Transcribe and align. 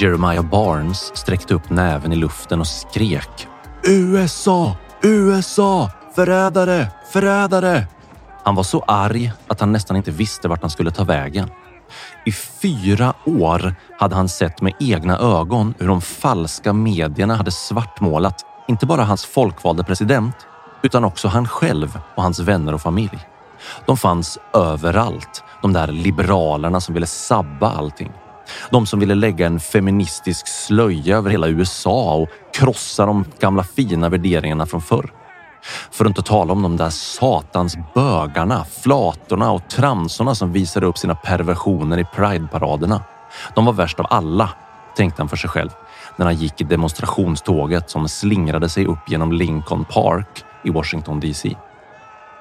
Jeremiah 0.00 0.44
Barnes 0.44 1.16
sträckte 1.16 1.54
upp 1.54 1.70
näven 1.70 2.12
i 2.12 2.16
luften 2.16 2.60
och 2.60 2.66
skrek 2.66 3.48
USA! 3.82 4.76
USA! 5.02 5.90
Förrädare! 6.14 6.88
Förrädare! 7.12 7.86
Han 8.44 8.54
var 8.54 8.62
så 8.62 8.84
arg 8.86 9.32
att 9.46 9.60
han 9.60 9.72
nästan 9.72 9.96
inte 9.96 10.10
visste 10.10 10.48
vart 10.48 10.60
han 10.60 10.70
skulle 10.70 10.90
ta 10.90 11.04
vägen. 11.04 11.50
I 12.24 12.32
fyra 12.32 13.14
år 13.26 13.74
hade 13.98 14.14
han 14.14 14.28
sett 14.28 14.60
med 14.60 14.72
egna 14.80 15.18
ögon 15.18 15.74
hur 15.78 15.88
de 15.88 16.00
falska 16.00 16.72
medierna 16.72 17.36
hade 17.36 17.50
svartmålat 17.50 18.44
inte 18.68 18.86
bara 18.86 19.04
hans 19.04 19.24
folkvalde 19.24 19.84
president 19.84 20.36
utan 20.82 21.04
också 21.04 21.28
han 21.28 21.48
själv 21.48 21.98
och 22.14 22.22
hans 22.22 22.40
vänner 22.40 22.74
och 22.74 22.82
familj. 22.82 23.18
De 23.86 23.96
fanns 23.96 24.38
överallt, 24.54 25.44
de 25.62 25.72
där 25.72 25.86
liberalerna 25.86 26.80
som 26.80 26.94
ville 26.94 27.06
sabba 27.06 27.70
allting. 27.70 28.12
De 28.70 28.86
som 28.86 29.00
ville 29.00 29.14
lägga 29.14 29.46
en 29.46 29.60
feministisk 29.60 30.48
slöja 30.48 31.16
över 31.16 31.30
hela 31.30 31.48
USA 31.48 32.14
och 32.14 32.28
krossa 32.54 33.06
de 33.06 33.24
gamla 33.40 33.64
fina 33.64 34.08
värderingarna 34.08 34.66
från 34.66 34.82
förr. 34.82 35.12
För 35.90 36.04
att 36.04 36.08
inte 36.08 36.22
tala 36.22 36.52
om 36.52 36.62
de 36.62 36.76
där 36.76 36.90
satans 36.90 37.76
bögarna, 37.94 38.64
flatorna 38.64 39.52
och 39.52 39.70
transorna 39.70 40.34
som 40.34 40.52
visade 40.52 40.86
upp 40.86 40.98
sina 40.98 41.14
perversioner 41.14 41.98
i 41.98 42.04
prideparaderna. 42.04 43.02
De 43.54 43.64
var 43.64 43.72
värst 43.72 44.00
av 44.00 44.06
alla, 44.10 44.50
tänkte 44.96 45.22
han 45.22 45.28
för 45.28 45.36
sig 45.36 45.50
själv 45.50 45.70
när 46.16 46.26
han 46.26 46.34
gick 46.34 46.60
i 46.60 46.64
demonstrationståget 46.64 47.90
som 47.90 48.08
slingrade 48.08 48.68
sig 48.68 48.86
upp 48.86 49.10
genom 49.10 49.32
Lincoln 49.32 49.84
Park 49.84 50.44
i 50.64 50.70
Washington 50.70 51.20
DC. 51.20 51.56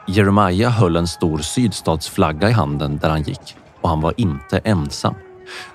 Jeremiah 0.08 0.72
höll 0.72 0.96
en 0.96 1.08
stor 1.08 1.38
sydstatsflagga 1.38 2.50
i 2.50 2.52
handen 2.52 2.98
där 2.98 3.10
han 3.10 3.22
gick 3.22 3.56
och 3.82 3.90
han 3.90 4.02
var 4.02 4.14
inte 4.18 4.58
ensam. 4.58 5.16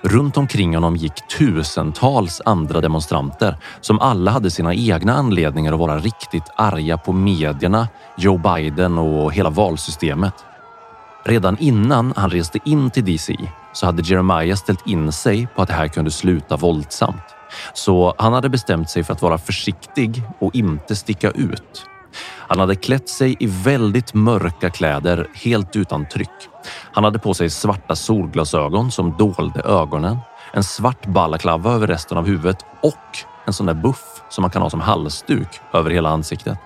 Runt 0.01 0.37
omkring 0.37 0.75
honom 0.75 0.95
gick 0.95 1.27
tusentals 1.37 2.41
andra 2.45 2.81
demonstranter 2.81 3.57
som 3.81 3.99
alla 3.99 4.31
hade 4.31 4.51
sina 4.51 4.73
egna 4.73 5.13
anledningar 5.13 5.73
att 5.73 5.79
vara 5.79 5.99
riktigt 5.99 6.49
arga 6.55 6.97
på 6.97 7.13
medierna, 7.13 7.87
Joe 8.17 8.37
Biden 8.37 8.97
och 8.97 9.33
hela 9.33 9.49
valsystemet. 9.49 10.33
Redan 11.25 11.57
innan 11.59 12.13
han 12.15 12.29
reste 12.29 12.59
in 12.65 12.91
till 12.91 13.05
DC 13.05 13.35
så 13.73 13.85
hade 13.85 14.01
Jeremiah 14.01 14.55
ställt 14.55 14.87
in 14.87 15.11
sig 15.11 15.47
på 15.55 15.61
att 15.61 15.67
det 15.67 15.73
här 15.73 15.87
kunde 15.87 16.11
sluta 16.11 16.57
våldsamt. 16.57 17.23
Så 17.73 18.15
han 18.17 18.33
hade 18.33 18.49
bestämt 18.49 18.89
sig 18.89 19.03
för 19.03 19.13
att 19.13 19.21
vara 19.21 19.37
försiktig 19.37 20.23
och 20.39 20.55
inte 20.55 20.95
sticka 20.95 21.31
ut. 21.31 21.85
Han 22.21 22.59
hade 22.59 22.75
klätt 22.75 23.09
sig 23.09 23.35
i 23.39 23.45
väldigt 23.45 24.13
mörka 24.13 24.69
kläder 24.69 25.27
helt 25.33 25.75
utan 25.75 26.07
tryck. 26.07 26.49
Han 26.91 27.03
hade 27.03 27.19
på 27.19 27.33
sig 27.33 27.49
svarta 27.49 27.95
solglasögon 27.95 28.91
som 28.91 29.17
dolde 29.17 29.61
ögonen, 29.61 30.17
en 30.53 30.63
svart 30.63 31.05
balaklava 31.05 31.71
över 31.73 31.87
resten 31.87 32.17
av 32.17 32.25
huvudet 32.25 32.65
och 32.81 33.17
en 33.45 33.53
sån 33.53 33.65
där 33.65 33.73
buff 33.73 34.21
som 34.29 34.41
man 34.41 34.51
kan 34.51 34.61
ha 34.61 34.69
som 34.69 34.81
halsduk 34.81 35.61
över 35.73 35.91
hela 35.91 36.09
ansiktet. 36.09 36.57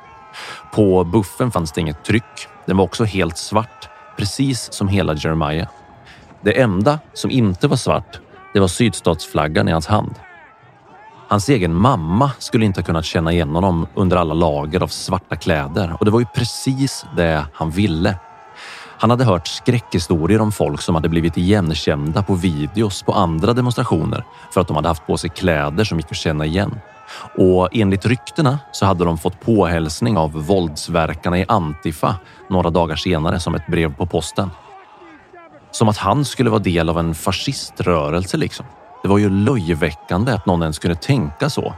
På 0.73 1.03
buffen 1.03 1.51
fanns 1.51 1.71
det 1.71 1.81
inget 1.81 2.03
tryck. 2.03 2.47
Den 2.65 2.77
var 2.77 2.83
också 2.83 3.03
helt 3.03 3.37
svart, 3.37 3.89
precis 4.17 4.73
som 4.73 4.87
hela 4.87 5.13
Jeremiah. 5.13 5.67
Det 6.41 6.61
enda 6.61 6.99
som 7.13 7.31
inte 7.31 7.67
var 7.67 7.77
svart, 7.77 8.19
det 8.53 8.59
var 8.59 8.67
sydstatsflaggan 8.67 9.67
i 9.67 9.71
hans 9.71 9.87
hand. 9.87 10.15
Hans 11.29 11.49
egen 11.49 11.75
mamma 11.75 12.31
skulle 12.39 12.65
inte 12.65 12.79
ha 12.79 12.85
kunnat 12.85 13.05
känna 13.05 13.31
igen 13.31 13.55
honom 13.55 13.87
under 13.95 14.17
alla 14.17 14.33
lager 14.33 14.83
av 14.83 14.87
svarta 14.87 15.35
kläder 15.35 15.95
och 15.99 16.05
det 16.05 16.11
var 16.11 16.19
ju 16.19 16.25
precis 16.25 17.05
det 17.15 17.45
han 17.53 17.71
ville. 17.71 18.15
Han 18.99 19.09
hade 19.09 19.23
hört 19.23 19.47
skräckhistorier 19.47 20.41
om 20.41 20.51
folk 20.51 20.81
som 20.81 20.95
hade 20.95 21.09
blivit 21.09 21.37
igenkända 21.37 22.23
på 22.23 22.35
videos 22.35 23.03
på 23.03 23.13
andra 23.13 23.53
demonstrationer 23.53 24.23
för 24.51 24.61
att 24.61 24.67
de 24.67 24.75
hade 24.75 24.87
haft 24.87 25.07
på 25.07 25.17
sig 25.17 25.29
kläder 25.29 25.83
som 25.83 25.97
gick 25.97 26.11
att 26.11 26.17
känna 26.17 26.45
igen. 26.45 26.79
Och 27.37 27.69
enligt 27.71 28.05
ryktena 28.05 28.59
så 28.71 28.85
hade 28.85 29.05
de 29.05 29.17
fått 29.17 29.39
påhälsning 29.39 30.17
av 30.17 30.31
våldsverkarna 30.31 31.39
i 31.39 31.45
Antifa 31.47 32.15
några 32.49 32.69
dagar 32.69 32.95
senare 32.95 33.39
som 33.39 33.55
ett 33.55 33.67
brev 33.67 33.93
på 33.95 34.05
posten. 34.05 34.49
Som 35.71 35.89
att 35.89 35.97
han 35.97 36.25
skulle 36.25 36.49
vara 36.49 36.59
del 36.59 36.89
av 36.89 36.99
en 36.99 37.15
fasciströrelse 37.15 38.37
liksom. 38.37 38.65
Det 39.03 39.07
var 39.07 39.17
ju 39.17 39.29
löjeväckande 39.29 40.31
att 40.31 40.45
någon 40.45 40.61
ens 40.61 40.79
kunde 40.79 40.95
tänka 40.95 41.49
så. 41.49 41.73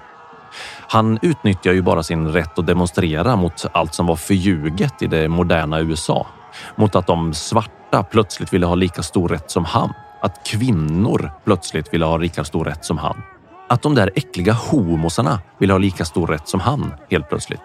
Han 0.88 1.20
utnyttjar 1.22 1.74
ju 1.74 1.82
bara 1.82 2.04
sin 2.04 2.28
rätt 2.28 2.60
att 2.60 2.68
demonstrera 2.68 3.36
mot 3.36 3.66
allt 3.72 3.94
som 3.94 4.06
var 4.06 4.16
förljuget 4.16 5.02
i 5.02 5.08
det 5.08 5.28
moderna 5.28 5.80
USA. 5.80 6.28
Mot 6.76 6.96
att 6.96 7.08
de 7.08 7.34
svarta 7.34 8.04
plötsligt 8.04 8.54
ville 8.54 8.66
ha 8.66 8.76
lika 8.76 9.04
stor 9.04 9.30
rätt 9.30 9.52
som 9.52 9.66
han. 9.66 9.94
Att 10.22 10.48
kvinnor 10.48 11.32
plötsligt 11.46 11.94
ville 11.94 12.06
ha 12.06 12.18
lika 12.18 12.44
stor 12.44 12.66
rätt 12.66 12.86
som 12.86 12.98
han. 12.98 13.22
Att 13.70 13.82
de 13.82 13.96
där 13.96 14.12
äckliga 14.16 14.54
homosarna 14.54 15.40
ville 15.58 15.74
ha 15.74 15.78
lika 15.78 16.06
stor 16.06 16.28
rätt 16.28 16.48
som 16.48 16.60
han 16.60 16.94
helt 17.10 17.30
plötsligt. 17.30 17.62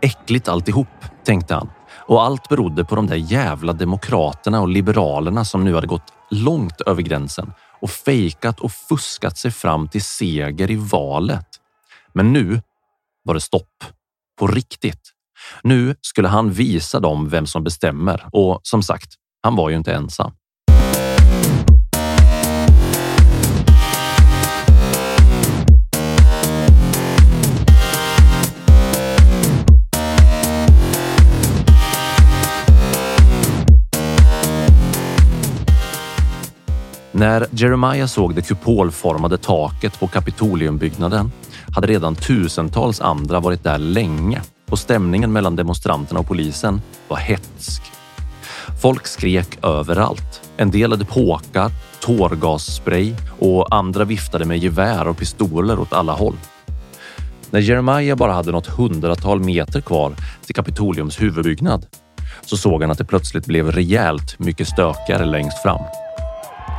Äckligt 0.00 0.48
alltihop, 0.48 0.88
tänkte 1.24 1.54
han. 1.54 1.70
Och 2.06 2.22
allt 2.22 2.48
berodde 2.48 2.84
på 2.84 2.94
de 2.94 3.06
där 3.06 3.16
jävla 3.16 3.72
demokraterna 3.72 4.60
och 4.60 4.68
liberalerna 4.68 5.44
som 5.44 5.64
nu 5.64 5.74
hade 5.74 5.86
gått 5.86 6.12
långt 6.30 6.80
över 6.80 7.02
gränsen 7.02 7.52
och 7.82 7.90
fejkat 7.90 8.60
och 8.60 8.72
fuskat 8.72 9.38
sig 9.38 9.50
fram 9.50 9.88
till 9.88 10.02
seger 10.02 10.70
i 10.70 10.76
valet. 10.76 11.46
Men 12.12 12.32
nu 12.32 12.62
var 13.24 13.34
det 13.34 13.40
stopp. 13.40 13.84
På 14.38 14.46
riktigt. 14.46 15.12
Nu 15.62 15.96
skulle 16.00 16.28
han 16.28 16.52
visa 16.52 17.00
dem 17.00 17.28
vem 17.28 17.46
som 17.46 17.64
bestämmer 17.64 18.28
och 18.32 18.60
som 18.62 18.82
sagt, 18.82 19.14
han 19.42 19.56
var 19.56 19.70
ju 19.70 19.76
inte 19.76 19.94
ensam. 19.94 20.32
När 37.22 37.46
Jeremiah 37.50 38.06
såg 38.06 38.34
det 38.34 38.42
kupolformade 38.42 39.38
taket 39.38 40.00
på 40.00 40.06
Kapitoliumbyggnaden 40.06 41.32
hade 41.74 41.86
redan 41.86 42.14
tusentals 42.14 43.00
andra 43.00 43.40
varit 43.40 43.64
där 43.64 43.78
länge 43.78 44.42
och 44.70 44.78
stämningen 44.78 45.32
mellan 45.32 45.56
demonstranterna 45.56 46.20
och 46.20 46.26
polisen 46.26 46.82
var 47.08 47.16
hetsk. 47.16 47.82
Folk 48.82 49.06
skrek 49.06 49.64
överallt. 49.64 50.50
En 50.56 50.70
del 50.70 50.90
hade 50.90 51.04
påkar, 51.04 51.70
tårgasspray 52.00 53.14
och 53.38 53.74
andra 53.74 54.04
viftade 54.04 54.44
med 54.44 54.58
gevär 54.58 55.08
och 55.08 55.16
pistoler 55.16 55.78
åt 55.78 55.92
alla 55.92 56.12
håll. 56.12 56.36
När 57.50 57.60
Jeremiah 57.60 58.18
bara 58.18 58.32
hade 58.32 58.52
något 58.52 58.66
hundratal 58.66 59.40
meter 59.40 59.80
kvar 59.80 60.14
till 60.46 60.54
Kapitoliums 60.54 61.22
huvudbyggnad 61.22 61.86
så 62.46 62.56
såg 62.56 62.82
han 62.82 62.90
att 62.90 62.98
det 62.98 63.04
plötsligt 63.04 63.46
blev 63.46 63.72
rejält 63.72 64.38
mycket 64.38 64.68
stökigare 64.68 65.24
längst 65.24 65.62
fram. 65.62 65.80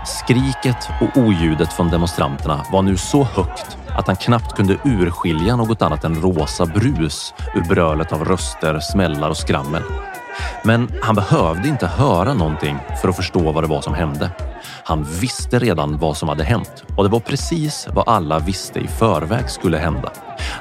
Skriket 0.06 0.90
och 1.02 1.18
oljudet 1.18 1.74
från 1.74 1.90
demonstranterna 1.90 2.66
var 2.72 2.82
nu 2.82 2.98
så 2.98 3.24
högt 3.24 3.78
att 3.98 4.08
han 4.08 4.16
knappt 4.16 4.56
kunde 4.56 4.78
urskilja 4.84 5.56
något 5.56 5.82
annat 5.82 6.04
än 6.04 6.22
rosa 6.22 6.66
brus 6.66 7.34
ur 7.56 7.62
brölet 7.62 8.12
av 8.12 8.26
röster, 8.26 8.80
smällar 8.80 9.30
och 9.30 9.38
skrammel. 9.38 9.84
Men 10.64 10.92
han 11.02 11.16
behövde 11.16 11.68
inte 11.68 11.88
höra 11.88 12.34
någonting 12.34 12.78
för 13.02 13.10
att 13.10 13.16
förstå 13.16 13.52
vad 13.52 13.64
det 13.64 13.68
var 13.68 13.82
som 13.82 13.94
hände. 13.94 14.30
Han 14.84 15.04
visste 15.04 15.60
redan 15.60 15.98
vad 15.98 16.18
som 16.18 16.30
hade 16.30 16.44
hänt 16.44 16.84
och 16.98 17.04
det 17.04 17.10
var 17.10 17.20
precis 17.20 17.88
vad 17.94 18.08
alla 18.08 18.40
visste 18.40 18.80
i 18.80 18.88
förväg 18.88 19.50
skulle 19.50 19.78
hända. 19.78 20.12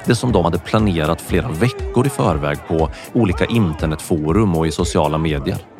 Det 0.05 0.15
som 0.15 0.31
de 0.31 0.45
hade 0.45 0.59
planerat 0.59 1.21
flera 1.21 1.47
veckor 1.47 2.07
i 2.07 2.09
förväg 2.09 2.57
på 2.67 2.89
olika 3.13 3.45
internetforum 3.45 4.55
och 4.55 4.67
i 4.67 4.71
sociala 4.71 5.17
medier. 5.17 5.72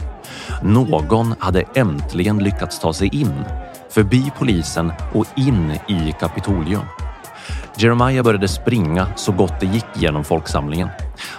Någon 0.62 1.36
hade 1.40 1.64
äntligen 1.76 2.40
lyckats 2.40 2.80
ta 2.80 2.94
sig 2.94 3.16
in, 3.16 3.44
förbi 3.90 4.32
polisen 4.38 4.94
och 5.14 5.26
in 5.36 5.72
i 5.72 6.14
Kapitolium. 6.20 6.86
Jeremiah 7.78 8.24
började 8.24 8.48
springa 8.48 9.08
så 9.16 9.32
gott 9.32 9.60
det 9.60 9.66
gick 9.66 9.86
genom 9.96 10.24
folksamlingen. 10.24 10.90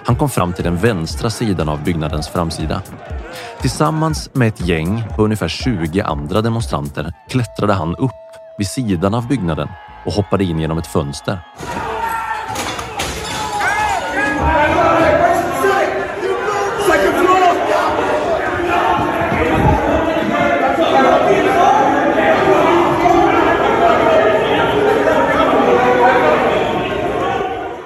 Han 0.04 0.16
kom 0.16 0.28
fram 0.28 0.52
till 0.52 0.64
den 0.64 0.76
vänstra 0.76 1.30
sidan 1.30 1.68
av 1.68 1.84
byggnadens 1.84 2.28
framsida. 2.28 2.82
Tillsammans 3.60 4.30
med 4.32 4.48
ett 4.48 4.68
gäng 4.68 5.04
på 5.16 5.24
ungefär 5.24 5.48
20 5.48 6.00
andra 6.00 6.40
demonstranter 6.40 7.12
klättrade 7.28 7.72
han 7.72 7.96
upp 7.96 8.10
vid 8.58 8.66
sidan 8.66 9.14
av 9.14 9.28
byggnaden 9.28 9.68
och 10.06 10.12
hoppade 10.12 10.44
in 10.44 10.58
genom 10.58 10.78
ett 10.78 10.86
fönster. 10.86 11.38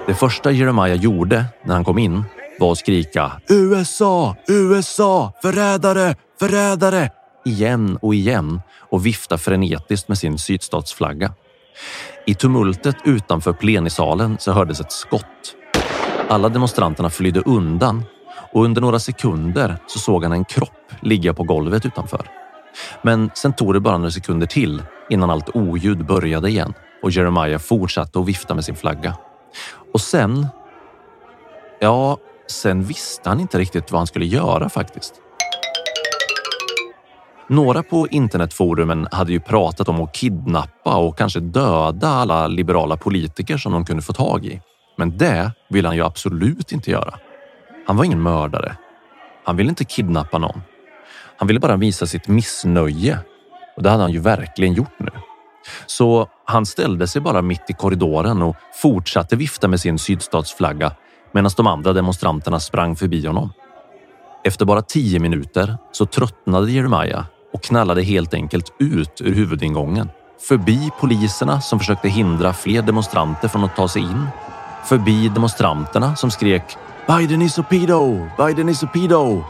Det 0.08 0.14
första 0.14 0.50
Jeremiah 0.50 0.94
gjorde 0.94 1.44
när 1.64 1.74
han 1.74 1.84
kom 1.84 1.98
in 1.98 2.24
var 2.58 2.72
att 2.72 2.78
skrika 2.78 3.32
USA, 3.48 4.36
USA, 4.46 5.32
förrädare, 5.42 6.14
förrädare 6.40 7.10
igen 7.44 7.98
och 8.02 8.14
igen 8.14 8.60
och 8.90 9.06
vifta 9.06 9.38
frenetiskt 9.38 10.08
med 10.08 10.18
sin 10.18 10.38
sydstatsflagga. 10.38 11.32
I 12.26 12.34
tumultet 12.34 12.96
utanför 13.04 13.52
plenisalen 13.52 14.36
så 14.40 14.52
hördes 14.52 14.80
ett 14.80 14.92
skott. 14.92 15.54
Alla 16.28 16.48
demonstranterna 16.48 17.10
flydde 17.10 17.40
undan 17.40 18.04
och 18.52 18.64
under 18.64 18.80
några 18.80 18.98
sekunder 18.98 19.76
så 19.86 19.98
såg 19.98 20.22
han 20.22 20.32
en 20.32 20.44
kropp 20.44 20.92
ligga 21.02 21.34
på 21.34 21.42
golvet 21.42 21.86
utanför. 21.86 22.26
Men 23.02 23.30
sen 23.34 23.52
tog 23.52 23.74
det 23.74 23.80
bara 23.80 23.98
några 23.98 24.10
sekunder 24.10 24.46
till 24.46 24.82
innan 25.10 25.30
allt 25.30 25.56
oljud 25.56 26.06
började 26.06 26.48
igen 26.48 26.74
och 27.02 27.10
Jeremiah 27.10 27.58
fortsatte 27.58 28.18
att 28.18 28.26
vifta 28.26 28.54
med 28.54 28.64
sin 28.64 28.76
flagga. 28.76 29.16
Och 29.92 30.00
sen... 30.00 30.46
Ja, 31.80 32.18
sen 32.46 32.82
visste 32.82 33.28
han 33.28 33.40
inte 33.40 33.58
riktigt 33.58 33.92
vad 33.92 33.98
han 33.98 34.06
skulle 34.06 34.26
göra 34.26 34.68
faktiskt. 34.68 35.14
Några 37.48 37.82
på 37.82 38.08
internetforumen 38.08 39.08
hade 39.12 39.32
ju 39.32 39.40
pratat 39.40 39.88
om 39.88 40.02
att 40.02 40.14
kidnappa 40.14 40.96
och 40.96 41.18
kanske 41.18 41.40
döda 41.40 42.08
alla 42.08 42.46
liberala 42.46 42.96
politiker 42.96 43.56
som 43.56 43.72
de 43.72 43.84
kunde 43.84 44.02
få 44.02 44.12
tag 44.12 44.44
i. 44.44 44.60
Men 44.96 45.18
det 45.18 45.52
ville 45.68 45.88
han 45.88 45.96
ju 45.96 46.04
absolut 46.04 46.72
inte 46.72 46.90
göra. 46.90 47.14
Han 47.86 47.96
var 47.96 48.04
ingen 48.04 48.22
mördare. 48.22 48.76
Han 49.44 49.56
ville 49.56 49.68
inte 49.68 49.84
kidnappa 49.84 50.38
någon. 50.38 50.62
Han 51.36 51.48
ville 51.48 51.60
bara 51.60 51.76
visa 51.76 52.06
sitt 52.06 52.28
missnöje 52.28 53.18
och 53.76 53.82
det 53.82 53.90
hade 53.90 54.02
han 54.02 54.12
ju 54.12 54.18
verkligen 54.20 54.74
gjort 54.74 54.98
nu. 54.98 55.10
Så 55.86 56.28
han 56.50 56.66
ställde 56.66 57.06
sig 57.06 57.22
bara 57.22 57.42
mitt 57.42 57.70
i 57.70 57.72
korridoren 57.72 58.42
och 58.42 58.56
fortsatte 58.82 59.36
vifta 59.36 59.68
med 59.68 59.80
sin 59.80 59.98
sydstatsflagga 59.98 60.92
medan 61.32 61.50
de 61.56 61.66
andra 61.66 61.92
demonstranterna 61.92 62.60
sprang 62.60 62.96
förbi 62.96 63.26
honom. 63.26 63.52
Efter 64.44 64.64
bara 64.64 64.82
tio 64.82 65.18
minuter 65.18 65.78
så 65.92 66.06
tröttnade 66.06 66.72
Jeremiah 66.72 67.24
och 67.52 67.62
knallade 67.62 68.02
helt 68.02 68.34
enkelt 68.34 68.72
ut 68.78 69.20
ur 69.20 69.34
huvudingången. 69.34 70.10
Förbi 70.48 70.90
poliserna 71.00 71.60
som 71.60 71.78
försökte 71.78 72.08
hindra 72.08 72.52
fler 72.52 72.82
demonstranter 72.82 73.48
från 73.48 73.64
att 73.64 73.76
ta 73.76 73.88
sig 73.88 74.02
in. 74.02 74.26
Förbi 74.84 75.28
demonstranterna 75.28 76.16
som 76.16 76.30
skrek 76.30 76.76
“Biden 77.06 77.42
is 77.42 77.58
a 77.58 77.64
pedo! 77.70 78.28
Biden 78.38 78.68
is 78.68 78.82
a 78.82 78.88
pedo!” 78.92 79.44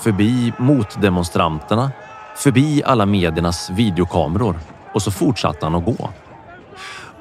Förbi 0.00 0.52
motdemonstranterna. 0.58 1.90
Förbi 2.36 2.82
alla 2.84 3.06
mediernas 3.06 3.70
videokameror 3.70 4.58
och 4.92 5.02
så 5.02 5.10
fortsatte 5.10 5.66
han 5.66 5.74
att 5.74 5.84
gå. 5.84 6.10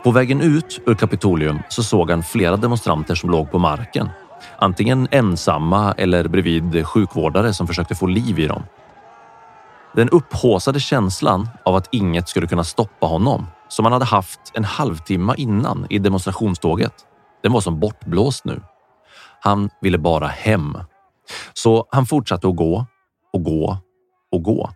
På 0.06 0.12
vägen 0.12 0.42
ut 0.42 0.82
ur 0.86 0.96
Kapitolium 0.96 1.60
så 1.70 1.84
såg 1.84 2.10
han 2.10 2.24
flera 2.24 2.58
demonstranter 2.58 3.16
som 3.16 3.30
låg 3.30 3.52
på 3.52 3.60
marken. 3.60 4.10
Antingen 4.58 5.08
ensamma 5.12 5.94
eller 5.98 6.28
bredvid 6.28 6.86
sjukvårdare 6.88 7.54
som 7.54 7.68
försökte 7.68 7.96
få 7.96 8.08
liv 8.08 8.40
i 8.40 8.48
dem. 8.48 8.64
Den 9.96 10.10
upphåsade 10.10 10.80
känslan 10.80 11.50
av 11.66 11.76
att 11.76 11.90
inget 11.92 12.30
skulle 12.30 12.48
kunna 12.48 12.64
stoppa 12.64 13.06
honom 13.06 13.48
som 13.68 13.86
han 13.86 13.94
hade 13.94 14.06
haft 14.06 14.40
en 14.54 14.64
halvtimme 14.64 15.34
innan 15.38 15.88
i 15.90 16.00
demonstrationståget. 16.00 16.94
Den 17.44 17.52
var 17.52 17.62
som 17.62 17.80
bortblåst 17.80 18.46
nu. 18.46 18.62
Han 19.42 19.70
ville 19.82 19.98
bara 19.98 20.28
hem. 20.28 20.78
Så 21.54 21.88
han 21.92 22.06
fortsatte 22.06 22.48
att 22.48 22.56
gå 22.56 22.86
och 23.34 23.44
gå 23.44 23.78
och 24.32 24.44
gå 24.44 24.70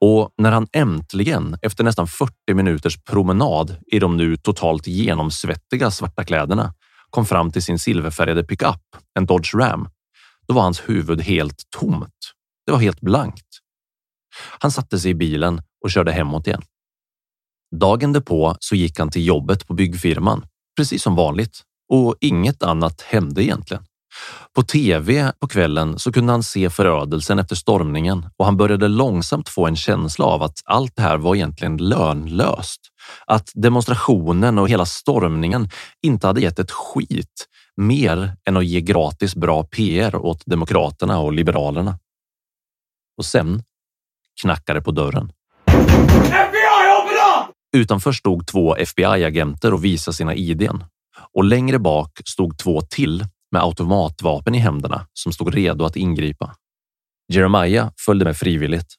och 0.00 0.34
när 0.38 0.52
han 0.52 0.66
äntligen 0.72 1.56
efter 1.62 1.84
nästan 1.84 2.06
40 2.06 2.54
minuters 2.54 3.02
promenad 3.02 3.76
i 3.86 3.98
de 3.98 4.16
nu 4.16 4.36
totalt 4.36 4.86
genomsvettiga 4.86 5.90
svarta 5.90 6.24
kläderna 6.24 6.74
kom 7.10 7.26
fram 7.26 7.50
till 7.52 7.62
sin 7.62 7.78
silverfärgade 7.78 8.44
pickup, 8.44 8.80
en 9.14 9.26
Dodge 9.26 9.54
Ram, 9.54 9.88
då 10.48 10.54
var 10.54 10.62
hans 10.62 10.80
huvud 10.88 11.20
helt 11.20 11.62
tomt. 11.78 12.32
Det 12.66 12.72
var 12.72 12.78
helt 12.78 13.00
blankt. 13.00 13.46
Han 14.58 14.70
satte 14.70 14.98
sig 14.98 15.10
i 15.10 15.14
bilen 15.14 15.62
och 15.84 15.90
körde 15.90 16.12
hemåt 16.12 16.46
igen. 16.46 16.62
Dagen 17.76 18.12
därpå 18.12 18.56
så 18.60 18.74
gick 18.74 18.98
han 18.98 19.10
till 19.10 19.26
jobbet 19.26 19.66
på 19.66 19.74
byggfirman, 19.74 20.46
precis 20.76 21.02
som 21.02 21.14
vanligt 21.14 21.62
och 21.92 22.16
inget 22.20 22.62
annat 22.62 23.00
hände 23.00 23.44
egentligen. 23.44 23.84
På 24.54 24.62
tv 24.62 25.32
på 25.40 25.48
kvällen 25.48 25.98
så 25.98 26.12
kunde 26.12 26.32
han 26.32 26.42
se 26.42 26.70
förödelsen 26.70 27.38
efter 27.38 27.56
stormningen 27.56 28.26
och 28.36 28.44
han 28.44 28.56
började 28.56 28.88
långsamt 28.88 29.48
få 29.48 29.66
en 29.66 29.76
känsla 29.76 30.24
av 30.24 30.42
att 30.42 30.58
allt 30.64 30.96
det 30.96 31.02
här 31.02 31.16
var 31.16 31.34
egentligen 31.34 31.76
lönlöst. 31.76 32.80
Att 33.26 33.50
demonstrationen 33.54 34.58
och 34.58 34.68
hela 34.68 34.86
stormningen 34.86 35.68
inte 36.02 36.26
hade 36.26 36.40
gett 36.40 36.58
ett 36.58 36.70
skit 36.70 37.46
mer 37.76 38.36
än 38.48 38.56
att 38.56 38.66
ge 38.66 38.80
gratis 38.80 39.34
bra 39.34 39.64
PR 39.64 40.16
åt 40.16 40.42
Demokraterna 40.46 41.18
och 41.18 41.32
Liberalerna. 41.32 41.98
Och 43.18 43.24
sen 43.24 43.62
knackade 44.42 44.80
på 44.80 44.90
dörren. 44.90 45.32
Utanför 47.76 48.12
stod 48.12 48.46
två 48.46 48.76
FBI-agenter 48.76 49.74
och 49.74 49.84
visade 49.84 50.16
sina 50.16 50.34
idén 50.34 50.84
och 51.32 51.44
längre 51.44 51.78
bak 51.78 52.20
stod 52.24 52.58
två 52.58 52.80
till 52.80 53.24
med 53.50 53.62
automatvapen 53.62 54.54
i 54.54 54.58
händerna 54.58 55.06
som 55.12 55.32
stod 55.32 55.54
redo 55.54 55.84
att 55.84 55.96
ingripa. 55.96 56.54
Jeremiah 57.32 57.90
följde 58.06 58.24
med 58.24 58.36
frivilligt. 58.36 58.94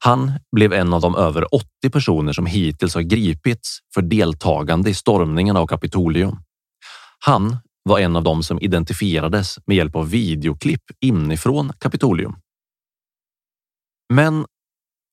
Han 0.00 0.32
blev 0.56 0.72
en 0.72 0.92
av 0.92 1.00
de 1.00 1.16
över 1.16 1.54
80 1.54 1.90
personer 1.92 2.32
som 2.32 2.46
hittills 2.46 2.94
har 2.94 3.02
gripits 3.02 3.78
för 3.94 4.02
deltagande 4.02 4.90
i 4.90 4.94
stormningen 4.94 5.56
av 5.56 5.66
Kapitolium. 5.66 6.38
Han 7.18 7.56
var 7.82 7.98
en 7.98 8.16
av 8.16 8.22
dem 8.22 8.42
som 8.42 8.60
identifierades 8.60 9.58
med 9.66 9.76
hjälp 9.76 9.96
av 9.96 10.10
videoklipp 10.10 10.82
inifrån 11.00 11.72
Kapitolium. 11.78 12.36
Men 14.12 14.46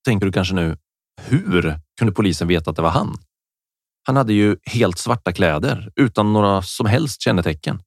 tänker 0.05 0.25
du 0.25 0.31
kanske 0.31 0.53
nu, 0.53 0.77
hur 1.21 1.79
kunde 1.99 2.13
polisen 2.13 2.47
veta 2.47 2.69
att 2.69 2.75
det 2.75 2.81
var 2.81 2.89
han? 2.89 3.17
Han 4.03 4.15
hade 4.15 4.33
ju 4.33 4.57
helt 4.65 4.97
svarta 4.97 5.31
kläder 5.31 5.91
utan 5.95 6.33
några 6.33 6.61
som 6.61 6.85
helst 6.85 7.21
kännetecken. 7.21 7.81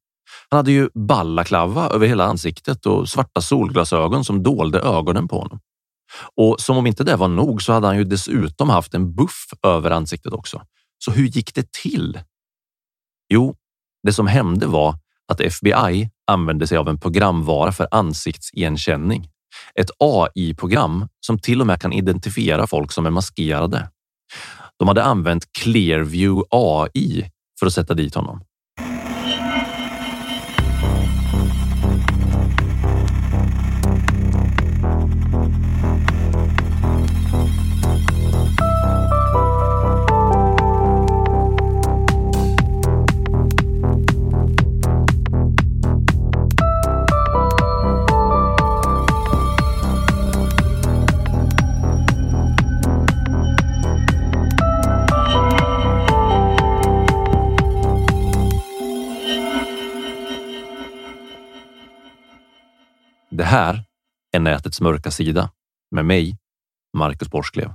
Han 0.49 0.57
hade 0.57 0.73
ju 0.73 0.89
ballaklava 0.95 1.89
över 1.89 2.07
hela 2.07 2.25
ansiktet 2.25 2.87
och 2.87 3.09
svarta 3.09 3.41
solglasögon 3.41 4.25
som 4.25 4.43
dolde 4.43 4.81
ögonen 4.81 5.29
på 5.29 5.39
honom. 5.39 5.61
Och 6.37 6.61
som 6.61 6.77
om 6.77 6.87
inte 6.87 7.05
det 7.05 7.17
var 7.17 7.29
nog 7.29 7.63
så 7.63 7.73
hade 7.73 7.87
han 7.87 7.97
ju 7.97 8.05
dessutom 8.05 8.71
haft 8.71 8.95
en 8.95 9.15
buff 9.15 9.47
över 9.67 9.91
ansiktet 9.91 10.33
också. 10.33 10.63
Så 10.99 11.11
hur 11.11 11.27
gick 11.27 11.55
det 11.55 11.73
till? 11.73 12.21
Jo, 13.29 13.57
det 14.03 14.13
som 14.13 14.27
hände 14.27 14.67
var 14.67 14.95
att 15.33 15.41
FBI 15.41 16.11
använde 16.27 16.67
sig 16.67 16.79
av 16.79 16.89
en 16.89 17.01
programvara 17.01 17.73
för 17.73 17.89
ansiktsigenkänning. 17.91 19.29
Ett 19.75 19.91
AI-program 19.99 21.09
som 21.21 21.39
till 21.39 21.61
och 21.61 21.67
med 21.67 21.81
kan 21.81 21.93
identifiera 21.93 22.67
folk 22.67 22.93
som 22.93 23.07
är 23.07 23.11
maskerade. 23.11 23.91
De 24.79 24.89
hade 24.89 25.05
använt 25.05 25.53
Clearview 25.53 26.47
AI 26.51 27.31
för 27.61 27.67
att 27.67 27.73
sätta 27.73 27.95
dit 27.95 28.15
honom. 28.15 28.41
Här 63.55 63.85
är 64.33 64.41
nätets 64.41 64.81
mörka 64.81 65.11
sida 65.11 65.51
med 65.91 66.05
mig, 66.05 66.39
Marcus 66.97 67.31
Borsklev. 67.31 67.73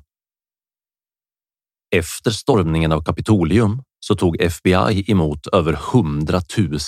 Efter 1.95 2.31
stormningen 2.31 2.91
av 2.91 3.03
Kapitolium 3.03 3.83
så 4.00 4.15
tog 4.15 4.41
FBI 4.41 5.12
emot 5.12 5.48
över 5.48 5.74
100 5.74 6.41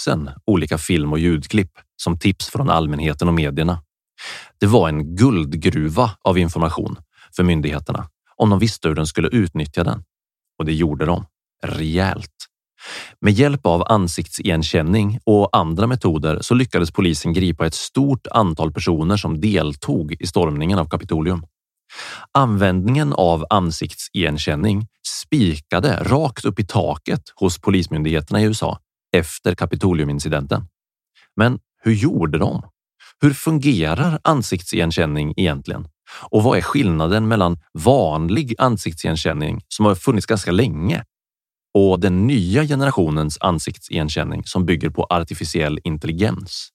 000 0.08 0.32
olika 0.46 0.78
film 0.78 1.12
och 1.12 1.20
ljudklipp 1.20 1.72
som 2.04 2.20
tips 2.20 2.50
från 2.50 2.70
allmänheten 2.70 3.28
och 3.28 3.34
medierna. 3.34 3.84
Det 4.60 4.68
var 4.68 4.90
en 4.90 5.16
guldgruva 5.16 6.12
av 6.22 6.38
information 6.38 6.98
för 7.36 7.44
myndigheterna 7.44 8.10
om 8.36 8.50
de 8.50 8.60
visste 8.60 8.88
hur 8.88 8.96
de 8.96 9.08
skulle 9.08 9.28
utnyttja 9.28 9.84
den. 9.84 10.04
Och 10.60 10.66
det 10.66 10.74
gjorde 10.74 11.06
de 11.06 11.26
rejält. 11.64 12.51
Med 13.20 13.34
hjälp 13.34 13.66
av 13.66 13.84
ansiktsigenkänning 13.88 15.20
och 15.26 15.58
andra 15.58 15.88
metoder 15.88 16.40
så 16.42 16.54
lyckades 16.54 16.92
polisen 16.92 17.34
gripa 17.34 17.66
ett 17.66 17.74
stort 17.74 18.28
antal 18.32 18.72
personer 18.72 19.18
som 19.18 19.42
deltog 19.42 20.16
i 20.20 20.28
stormningen 20.28 20.80
av 20.80 20.86
Kapitolium. 20.86 21.46
Användningen 22.32 23.14
av 23.14 23.46
ansiktsigenkänning 23.50 24.88
spikade 25.08 26.04
rakt 26.04 26.46
upp 26.46 26.60
i 26.60 26.66
taket 26.66 27.22
hos 27.36 27.60
polismyndigheterna 27.60 28.42
i 28.42 28.44
USA 28.44 28.80
efter 29.18 29.56
Kapitoliumincidenten. 29.56 30.68
Men 31.36 31.60
hur 31.84 31.94
gjorde 31.94 32.38
de? 32.38 32.62
Hur 33.22 33.34
fungerar 33.34 34.20
ansiktsigenkänning 34.24 35.34
egentligen? 35.38 35.88
Och 36.30 36.44
vad 36.44 36.58
är 36.58 36.62
skillnaden 36.62 37.28
mellan 37.28 37.60
vanlig 37.74 38.56
ansiktsigenkänning 38.58 39.62
som 39.68 39.86
har 39.86 39.96
funnits 39.96 40.26
ganska 40.26 40.52
länge 40.52 41.04
och 41.74 42.00
den 42.00 42.28
nya 42.28 42.66
generationens 42.66 43.38
ansiktsigenkänning 43.42 44.44
som 44.46 44.66
bygger 44.66 44.90
på 44.90 45.08
artificiell 45.10 45.80
intelligens. 45.84 46.70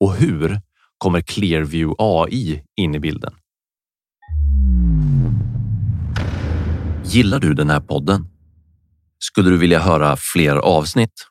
Och 0.00 0.14
hur 0.14 0.60
kommer 0.98 1.20
Clearview 1.20 1.94
AI 1.98 2.62
in 2.76 2.94
i 2.94 3.00
bilden? 3.00 3.34
Gillar 7.04 7.38
du 7.38 7.54
den 7.54 7.70
här 7.70 7.80
podden? 7.80 8.26
Skulle 9.18 9.50
du 9.50 9.56
vilja 9.56 9.78
höra 9.78 10.16
fler 10.16 10.56
avsnitt? 10.56 11.26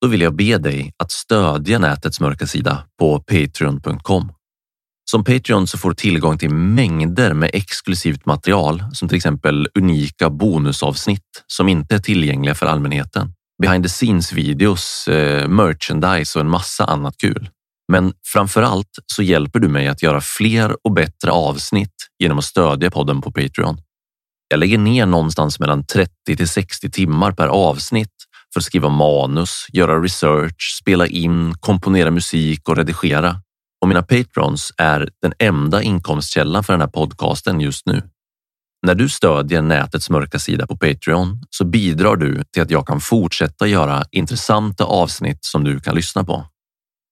Då 0.00 0.08
vill 0.08 0.20
jag 0.20 0.36
be 0.36 0.58
dig 0.58 0.92
att 0.96 1.10
stödja 1.10 1.78
nätets 1.78 2.20
mörka 2.20 2.46
sida 2.46 2.84
på 2.98 3.20
patreon.com. 3.20 4.32
Som 5.10 5.24
Patreon 5.24 5.66
så 5.66 5.78
får 5.78 5.88
du 5.88 5.94
tillgång 5.94 6.38
till 6.38 6.50
mängder 6.50 7.34
med 7.34 7.50
exklusivt 7.52 8.26
material 8.26 8.84
som 8.92 9.08
till 9.08 9.16
exempel 9.16 9.68
unika 9.74 10.30
bonusavsnitt 10.30 11.44
som 11.46 11.68
inte 11.68 11.94
är 11.94 11.98
tillgängliga 11.98 12.54
för 12.54 12.66
allmänheten. 12.66 13.32
Behind 13.62 13.84
the 13.84 13.88
scenes 13.88 14.32
videos, 14.32 15.08
eh, 15.08 15.48
merchandise 15.48 16.38
och 16.38 16.44
en 16.44 16.50
massa 16.50 16.84
annat 16.84 17.16
kul. 17.18 17.48
Men 17.92 18.12
framför 18.32 18.62
allt 18.62 18.98
så 19.06 19.22
hjälper 19.22 19.60
du 19.60 19.68
mig 19.68 19.88
att 19.88 20.02
göra 20.02 20.20
fler 20.20 20.76
och 20.86 20.92
bättre 20.92 21.30
avsnitt 21.30 21.94
genom 22.18 22.38
att 22.38 22.44
stödja 22.44 22.90
podden 22.90 23.20
på 23.20 23.32
Patreon. 23.32 23.78
Jag 24.48 24.60
lägger 24.60 24.78
ner 24.78 25.06
någonstans 25.06 25.60
mellan 25.60 25.86
30 25.86 26.36
till 26.36 26.48
60 26.48 26.90
timmar 26.90 27.32
per 27.32 27.46
avsnitt 27.46 28.12
för 28.52 28.60
att 28.60 28.64
skriva 28.64 28.88
manus, 28.88 29.66
göra 29.72 30.02
research, 30.02 30.78
spela 30.82 31.06
in, 31.06 31.54
komponera 31.60 32.10
musik 32.10 32.68
och 32.68 32.76
redigera 32.76 33.40
och 33.84 33.88
mina 33.88 34.02
patrons 34.02 34.72
är 34.78 35.08
den 35.22 35.32
enda 35.38 35.82
inkomstkällan 35.82 36.64
för 36.64 36.72
den 36.72 36.80
här 36.80 36.88
podcasten 36.88 37.60
just 37.60 37.86
nu. 37.86 38.02
När 38.86 38.94
du 38.94 39.08
stödjer 39.08 39.62
nätets 39.62 40.10
mörka 40.10 40.38
sida 40.38 40.66
på 40.66 40.76
Patreon 40.76 41.42
så 41.50 41.64
bidrar 41.64 42.16
du 42.16 42.44
till 42.44 42.62
att 42.62 42.70
jag 42.70 42.86
kan 42.86 43.00
fortsätta 43.00 43.66
göra 43.66 44.04
intressanta 44.10 44.84
avsnitt 44.84 45.44
som 45.44 45.64
du 45.64 45.80
kan 45.80 45.94
lyssna 45.94 46.24
på. 46.24 46.46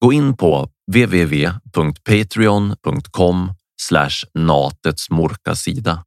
Gå 0.05 0.13
in 0.13 0.37
på 0.37 0.71
www.patreon.com 0.93 3.55
natets 4.35 5.11
mörka 5.11 5.55
sida 5.55 6.05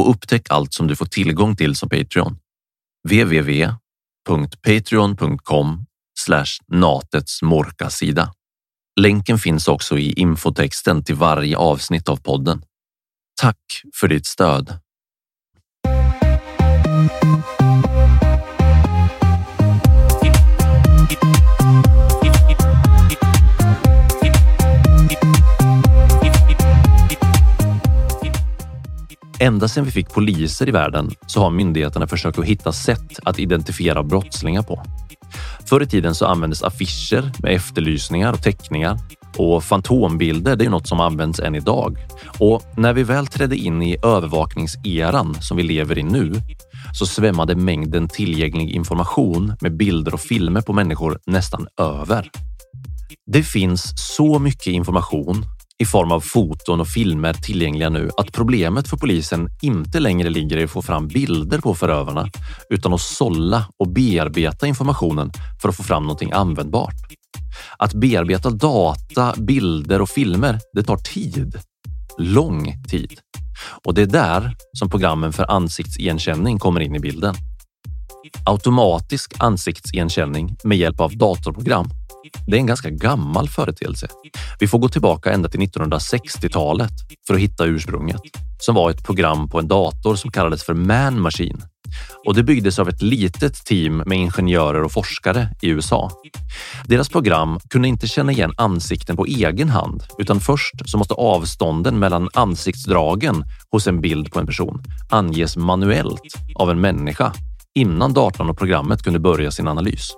och 0.00 0.10
upptäck 0.10 0.46
allt 0.50 0.74
som 0.74 0.86
du 0.86 0.96
får 0.96 1.06
tillgång 1.06 1.56
till 1.56 1.76
som 1.76 1.88
Patreon. 1.88 2.38
www.patreon.com 3.08 5.86
natets 6.68 7.42
mörka 7.42 7.90
sida. 7.90 8.32
Länken 9.00 9.38
finns 9.38 9.68
också 9.68 9.98
i 9.98 10.12
infotexten 10.12 11.04
till 11.04 11.14
varje 11.14 11.56
avsnitt 11.56 12.08
av 12.08 12.16
podden. 12.16 12.62
Tack 13.40 13.56
för 14.00 14.08
ditt 14.08 14.26
stöd! 14.26 14.78
Ända 29.40 29.68
sedan 29.68 29.84
vi 29.84 29.90
fick 29.90 30.08
poliser 30.08 30.68
i 30.68 30.70
världen 30.70 31.10
så 31.26 31.40
har 31.40 31.50
myndigheterna 31.50 32.06
försökt 32.06 32.38
att 32.38 32.44
hitta 32.44 32.72
sätt 32.72 33.18
att 33.22 33.38
identifiera 33.38 34.02
brottslingar 34.02 34.62
på. 34.62 34.82
Förr 35.68 35.82
i 35.82 35.86
tiden 35.86 36.14
så 36.14 36.26
användes 36.26 36.62
affischer 36.62 37.32
med 37.38 37.54
efterlysningar 37.54 38.32
och 38.32 38.42
teckningar 38.42 38.98
och 39.36 39.64
fantombilder, 39.64 40.56
det 40.56 40.64
är 40.64 40.70
något 40.70 40.88
som 40.88 41.00
används 41.00 41.40
än 41.40 41.54
idag. 41.54 41.96
Och 42.38 42.62
när 42.76 42.92
vi 42.92 43.02
väl 43.02 43.26
trädde 43.26 43.56
in 43.56 43.82
i 43.82 43.96
övervakningseran 44.02 45.34
som 45.40 45.56
vi 45.56 45.62
lever 45.62 45.98
i 45.98 46.02
nu 46.02 46.34
så 46.92 47.06
svämmade 47.06 47.56
mängden 47.56 48.08
tillgänglig 48.08 48.70
information 48.70 49.56
med 49.60 49.76
bilder 49.76 50.14
och 50.14 50.20
filmer 50.20 50.60
på 50.60 50.72
människor 50.72 51.18
nästan 51.26 51.66
över. 51.80 52.30
Det 53.32 53.42
finns 53.42 53.92
så 54.16 54.38
mycket 54.38 54.66
information 54.66 55.44
i 55.78 55.84
form 55.84 56.12
av 56.12 56.20
foton 56.20 56.80
och 56.80 56.88
filmer 56.88 57.32
tillgängliga 57.32 57.90
nu 57.90 58.10
att 58.16 58.32
problemet 58.32 58.88
för 58.88 58.96
polisen 58.96 59.48
inte 59.62 60.00
längre 60.00 60.30
ligger 60.30 60.56
i 60.56 60.64
att 60.64 60.70
få 60.70 60.82
fram 60.82 61.08
bilder 61.08 61.58
på 61.58 61.74
förövarna 61.74 62.28
utan 62.70 62.94
att 62.94 63.00
sålla 63.00 63.66
och 63.78 63.88
bearbeta 63.88 64.66
informationen 64.66 65.30
för 65.62 65.68
att 65.68 65.76
få 65.76 65.82
fram 65.82 66.02
någonting 66.02 66.32
användbart. 66.32 66.94
Att 67.78 67.94
bearbeta 67.94 68.50
data, 68.50 69.34
bilder 69.38 70.00
och 70.00 70.08
filmer, 70.08 70.60
det 70.72 70.82
tar 70.82 70.96
tid. 70.96 71.58
Lång 72.18 72.82
tid. 72.88 73.20
Och 73.84 73.94
det 73.94 74.02
är 74.02 74.06
där 74.06 74.56
som 74.78 74.90
programmen 74.90 75.32
för 75.32 75.50
ansiktsigenkänning 75.50 76.58
kommer 76.58 76.80
in 76.80 76.94
i 76.94 77.00
bilden. 77.00 77.34
Automatisk 78.46 79.34
ansiktsigenkänning 79.38 80.56
med 80.64 80.78
hjälp 80.78 81.00
av 81.00 81.16
datorprogram 81.16 81.90
det 82.46 82.56
är 82.56 82.60
en 82.60 82.66
ganska 82.66 82.90
gammal 82.90 83.48
företeelse. 83.48 84.08
Vi 84.58 84.68
får 84.68 84.78
gå 84.78 84.88
tillbaka 84.88 85.32
ända 85.32 85.48
till 85.48 85.60
1960-talet 85.60 86.92
för 87.26 87.34
att 87.34 87.40
hitta 87.40 87.64
ursprunget 87.64 88.20
som 88.58 88.74
var 88.74 88.90
ett 88.90 89.04
program 89.04 89.48
på 89.48 89.58
en 89.58 89.68
dator 89.68 90.16
som 90.16 90.30
kallades 90.30 90.64
för 90.64 90.74
Man 90.74 91.20
Machine 91.20 91.62
och 92.26 92.34
det 92.34 92.42
byggdes 92.42 92.78
av 92.78 92.88
ett 92.88 93.02
litet 93.02 93.54
team 93.54 93.96
med 94.06 94.18
ingenjörer 94.18 94.82
och 94.82 94.92
forskare 94.92 95.48
i 95.62 95.68
USA. 95.68 96.10
Deras 96.84 97.08
program 97.08 97.60
kunde 97.70 97.88
inte 97.88 98.06
känna 98.06 98.32
igen 98.32 98.52
ansikten 98.56 99.16
på 99.16 99.26
egen 99.26 99.68
hand, 99.68 100.02
utan 100.18 100.40
först 100.40 100.74
så 100.90 100.98
måste 100.98 101.14
avstånden 101.14 101.98
mellan 101.98 102.28
ansiktsdragen 102.34 103.44
hos 103.70 103.86
en 103.86 104.00
bild 104.00 104.32
på 104.32 104.40
en 104.40 104.46
person 104.46 104.82
anges 105.10 105.56
manuellt 105.56 106.34
av 106.54 106.70
en 106.70 106.80
människa 106.80 107.32
innan 107.74 108.12
datorn 108.12 108.50
och 108.50 108.58
programmet 108.58 109.02
kunde 109.02 109.18
börja 109.18 109.50
sin 109.50 109.68
analys. 109.68 110.10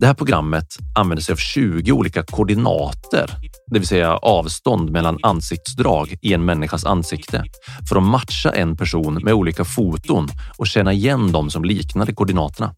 Det 0.00 0.06
här 0.06 0.14
programmet 0.14 0.66
använder 0.94 1.22
sig 1.22 1.32
av 1.32 1.36
20 1.36 1.92
olika 1.92 2.22
koordinater, 2.22 3.30
det 3.66 3.78
vill 3.78 3.88
säga 3.88 4.16
avstånd 4.16 4.90
mellan 4.90 5.18
ansiktsdrag 5.22 6.16
i 6.22 6.34
en 6.34 6.44
människas 6.44 6.84
ansikte 6.84 7.44
för 7.88 7.96
att 7.96 8.02
matcha 8.02 8.50
en 8.50 8.76
person 8.76 9.14
med 9.14 9.34
olika 9.34 9.64
foton 9.64 10.28
och 10.58 10.66
känna 10.66 10.92
igen 10.92 11.32
dem 11.32 11.50
som 11.50 11.64
liknade 11.64 12.14
koordinaterna. 12.14 12.74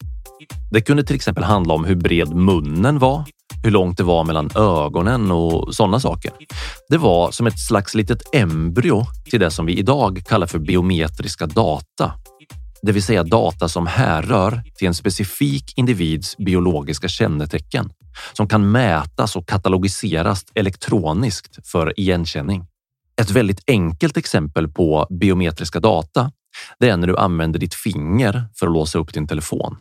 Det 0.71 0.81
kunde 0.81 1.05
till 1.05 1.17
exempel 1.17 1.45
handla 1.45 1.75
om 1.75 1.85
hur 1.85 1.97
bred 1.97 2.35
munnen 2.35 2.99
var, 2.99 3.25
hur 3.65 3.71
långt 3.71 3.97
det 3.97 4.05
var 4.05 4.25
mellan 4.25 4.51
ögonen 4.55 5.31
och 5.31 5.75
sådana 5.75 6.01
saker. 6.01 6.33
Det 6.89 6.99
var 6.99 7.31
som 7.31 7.47
ett 7.47 7.59
slags 7.59 7.95
litet 7.95 8.35
embryo 8.35 9.07
till 9.31 9.41
det 9.41 9.51
som 9.51 9.67
vi 9.67 9.79
idag 9.79 10.23
kallar 10.29 10.47
för 10.47 10.59
biometriska 10.59 11.47
data 11.47 12.13
det 12.83 12.93
vill 12.93 13.03
säga 13.03 13.23
data 13.23 13.69
som 13.69 13.87
härrör 13.87 14.63
till 14.75 14.87
en 14.87 14.95
specifik 14.95 15.79
individs 15.79 16.37
biologiska 16.37 17.09
kännetecken 17.09 17.93
som 18.33 18.49
kan 18.49 18.71
mätas 18.71 19.37
och 19.37 19.49
katalogiseras 19.49 20.45
elektroniskt 20.55 21.69
för 21.69 22.01
igenkänning. 22.01 22.67
Ett 23.21 23.31
väldigt 23.31 23.61
enkelt 23.67 24.17
exempel 24.17 24.69
på 24.69 25.07
biometriska 25.11 25.81
data 25.81 26.33
det 26.79 26.89
är 26.89 26.97
när 26.97 27.07
du 27.07 27.17
använder 27.17 27.59
ditt 27.59 27.75
finger 27.75 28.45
för 28.59 28.67
att 28.67 28.73
låsa 28.73 28.99
upp 28.99 29.15
din 29.15 29.29
telefon. 29.29 29.77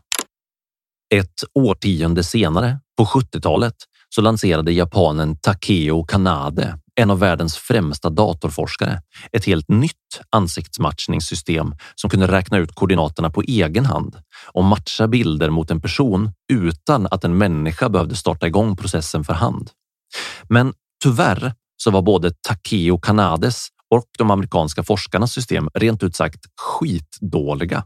Ett 1.13 1.43
årtionde 1.53 2.23
senare, 2.23 2.79
på 2.97 3.05
70-talet, 3.05 3.75
så 4.09 4.21
lanserade 4.21 4.71
japanen 4.71 5.37
Takeo 5.37 6.03
Kanade 6.03 6.79
en 6.95 7.11
av 7.11 7.19
världens 7.19 7.57
främsta 7.57 8.09
datorforskare, 8.09 9.01
ett 9.31 9.45
helt 9.45 9.69
nytt 9.69 10.21
ansiktsmatchningssystem 10.29 11.75
som 11.95 12.09
kunde 12.09 12.27
räkna 12.27 12.57
ut 12.57 12.75
koordinaterna 12.75 13.29
på 13.29 13.41
egen 13.41 13.85
hand 13.85 14.15
och 14.53 14.63
matcha 14.63 15.07
bilder 15.07 15.49
mot 15.49 15.71
en 15.71 15.81
person 15.81 16.31
utan 16.53 17.07
att 17.11 17.23
en 17.23 17.37
människa 17.37 17.89
behövde 17.89 18.15
starta 18.15 18.47
igång 18.47 18.77
processen 18.77 19.23
för 19.23 19.33
hand. 19.33 19.69
Men 20.49 20.73
tyvärr 21.03 21.53
så 21.83 21.91
var 21.91 22.01
både 22.01 22.31
Takeo 22.47 22.97
Kanades 22.97 23.67
och 23.89 24.05
de 24.17 24.31
amerikanska 24.31 24.83
forskarnas 24.83 25.31
system 25.33 25.69
rent 25.73 26.03
ut 26.03 26.15
sagt 26.15 26.39
skitdåliga. 26.61 27.85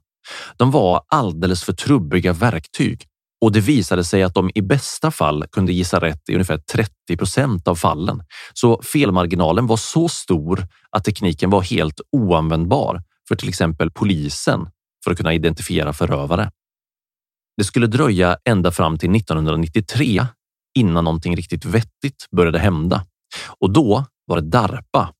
De 0.57 0.71
var 0.71 1.01
alldeles 1.07 1.63
för 1.63 1.73
trubbiga 1.73 2.33
verktyg 2.33 3.05
och 3.45 3.51
det 3.51 3.59
visade 3.59 4.03
sig 4.03 4.23
att 4.23 4.33
de 4.33 4.51
i 4.55 4.61
bästa 4.61 5.11
fall 5.11 5.45
kunde 5.51 5.73
gissa 5.73 5.99
rätt 5.99 6.29
i 6.29 6.33
ungefär 6.33 6.57
30 6.57 7.17
procent 7.17 7.67
av 7.67 7.75
fallen. 7.75 8.23
Så 8.53 8.81
felmarginalen 8.81 9.67
var 9.67 9.77
så 9.77 10.07
stor 10.07 10.67
att 10.89 11.03
tekniken 11.03 11.49
var 11.49 11.61
helt 11.61 12.01
oanvändbar 12.11 13.03
för 13.27 13.35
till 13.35 13.49
exempel 13.49 13.91
polisen 13.91 14.69
för 15.03 15.11
att 15.11 15.17
kunna 15.17 15.33
identifiera 15.33 15.93
förövare. 15.93 16.51
Det 17.57 17.63
skulle 17.63 17.87
dröja 17.87 18.37
ända 18.45 18.71
fram 18.71 18.97
till 18.97 19.15
1993 19.15 20.25
innan 20.77 21.03
någonting 21.03 21.35
riktigt 21.35 21.65
vettigt 21.65 22.29
började 22.31 22.59
hända 22.59 23.05
och 23.59 23.73
då 23.73 24.05
var 24.25 24.41
det 24.41 24.49
DARPA, 24.49 25.13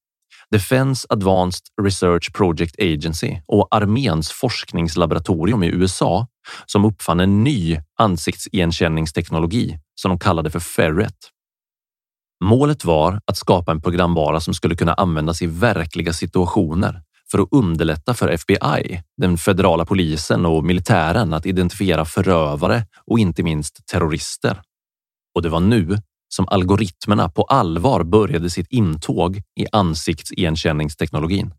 Defense 0.56 1.08
Advanced 1.10 1.66
Research 1.82 2.34
Project 2.34 2.76
Agency 2.80 3.38
och 3.48 3.68
arméns 3.72 4.32
forskningslaboratorium 4.32 5.64
i 5.64 5.68
USA 5.68 6.28
som 6.66 6.86
uppfann 6.86 7.20
en 7.20 7.44
ny 7.44 7.80
ansiktsigenkänningsteknologi 8.00 9.80
som 9.96 10.10
de 10.10 10.20
kallade 10.20 10.50
för 10.50 10.60
Ferret. 10.60 11.16
Målet 12.44 12.86
var 12.86 13.20
att 13.26 13.38
skapa 13.38 13.72
en 13.72 13.82
programvara 13.82 14.40
som 14.40 14.54
skulle 14.54 14.76
kunna 14.76 14.94
användas 14.94 15.42
i 15.42 15.48
verkliga 15.48 16.14
situationer 16.14 17.02
för 17.32 17.40
att 17.40 17.48
underlätta 17.52 18.14
för 18.14 18.28
FBI, 18.30 19.02
den 19.18 19.38
federala 19.38 19.86
polisen 19.86 20.46
och 20.46 20.64
militären 20.64 21.34
att 21.34 21.46
identifiera 21.46 22.06
förövare 22.06 22.84
och 23.06 23.20
inte 23.20 23.44
minst 23.44 23.88
terrorister. 23.88 24.62
Och 25.36 25.42
det 25.42 25.50
var 25.50 25.60
nu 25.60 25.98
som 26.30 26.48
algoritmerna 26.48 27.30
på 27.30 27.44
allvar 27.44 28.04
började 28.04 28.50
sitt 28.50 28.68
intåg 28.70 29.42
i 29.60 29.66
ansiktsigenkänningsteknologin. 29.72 31.54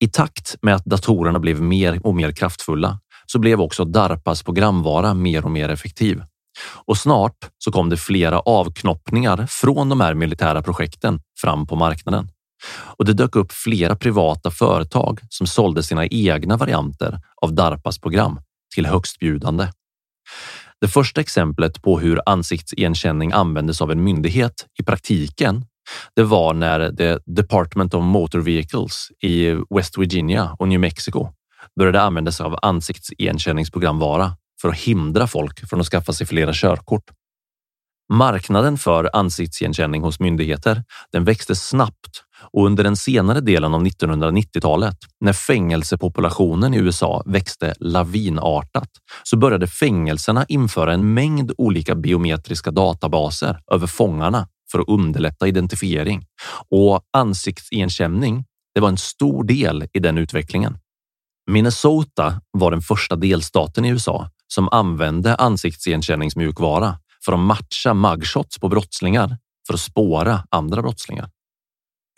I 0.00 0.08
takt 0.08 0.56
med 0.62 0.74
att 0.74 0.84
datorerna 0.84 1.38
blev 1.38 1.62
mer 1.62 2.06
och 2.06 2.14
mer 2.14 2.32
kraftfulla 2.32 3.00
så 3.26 3.38
blev 3.38 3.60
också 3.60 3.84
DARPAs 3.84 4.42
programvara 4.42 5.14
mer 5.14 5.44
och 5.44 5.50
mer 5.50 5.68
effektiv. 5.68 6.22
Och 6.86 6.96
snart 6.96 7.50
så 7.58 7.72
kom 7.72 7.88
det 7.88 7.96
flera 7.96 8.40
avknoppningar 8.40 9.46
från 9.46 9.88
de 9.88 10.00
här 10.00 10.14
militära 10.14 10.62
projekten 10.62 11.20
fram 11.40 11.66
på 11.66 11.76
marknaden. 11.76 12.30
Och 12.70 13.04
det 13.04 13.12
dök 13.12 13.36
upp 13.36 13.52
flera 13.52 13.96
privata 13.96 14.50
företag 14.50 15.20
som 15.28 15.46
sålde 15.46 15.82
sina 15.82 16.06
egna 16.06 16.56
varianter 16.56 17.20
av 17.42 17.54
DARPAs 17.54 17.98
program 17.98 18.40
till 18.74 18.86
högstbjudande. 18.86 19.68
Det 20.80 20.88
första 20.88 21.20
exemplet 21.20 21.82
på 21.82 22.00
hur 22.00 22.20
ansiktsigenkänning 22.26 23.32
användes 23.32 23.80
av 23.80 23.90
en 23.90 24.04
myndighet 24.04 24.66
i 24.80 24.84
praktiken 24.84 25.64
det 26.16 26.22
var 26.22 26.54
när 26.54 26.92
The 26.92 27.18
Department 27.26 27.94
of 27.94 28.04
Motor 28.04 28.38
Vehicles 28.38 29.08
i 29.22 29.56
West 29.70 29.98
Virginia 29.98 30.56
och 30.58 30.68
New 30.68 30.80
Mexico 30.80 31.28
började 31.78 32.02
använda 32.02 32.32
sig 32.32 32.46
av 32.46 32.58
ansiktsigenkänningsprogramvara 32.62 34.32
för 34.60 34.68
att 34.68 34.78
hindra 34.78 35.26
folk 35.26 35.68
från 35.68 35.80
att 35.80 35.86
skaffa 35.86 36.12
sig 36.12 36.26
flera 36.26 36.52
körkort. 36.54 37.04
Marknaden 38.12 38.78
för 38.78 39.10
ansiktsigenkänning 39.12 40.02
hos 40.02 40.20
myndigheter 40.20 40.84
den 41.12 41.24
växte 41.24 41.54
snabbt 41.54 42.24
och 42.50 42.66
under 42.66 42.84
den 42.84 42.96
senare 42.96 43.40
delen 43.40 43.74
av 43.74 43.82
1990-talet 43.86 44.96
när 45.20 45.32
fängelsepopulationen 45.32 46.74
i 46.74 46.78
USA 46.78 47.22
växte 47.26 47.74
lavinartat 47.80 48.88
så 49.22 49.36
började 49.36 49.66
fängelserna 49.66 50.44
införa 50.48 50.92
en 50.94 51.14
mängd 51.14 51.52
olika 51.58 51.94
biometriska 51.94 52.70
databaser 52.70 53.60
över 53.72 53.86
fångarna 53.86 54.48
för 54.72 54.78
att 54.78 54.88
underlätta 54.88 55.48
identifiering 55.48 56.24
och 56.70 57.00
ansiktsigenkänning. 57.12 58.44
Det 58.74 58.80
var 58.80 58.88
en 58.88 58.96
stor 58.96 59.44
del 59.44 59.88
i 59.92 59.98
den 59.98 60.18
utvecklingen. 60.18 60.78
Minnesota 61.50 62.40
var 62.50 62.70
den 62.70 62.82
första 62.82 63.16
delstaten 63.16 63.84
i 63.84 63.88
USA 63.88 64.30
som 64.48 64.68
använde 64.68 65.34
ansiktsigenkänningsmjukvara 65.34 66.98
för 67.28 67.32
att 67.32 67.40
matcha 67.40 67.94
mugshots 67.94 68.58
på 68.58 68.68
brottslingar 68.68 69.38
för 69.66 69.74
att 69.74 69.80
spåra 69.80 70.44
andra 70.50 70.82
brottslingar. 70.82 71.30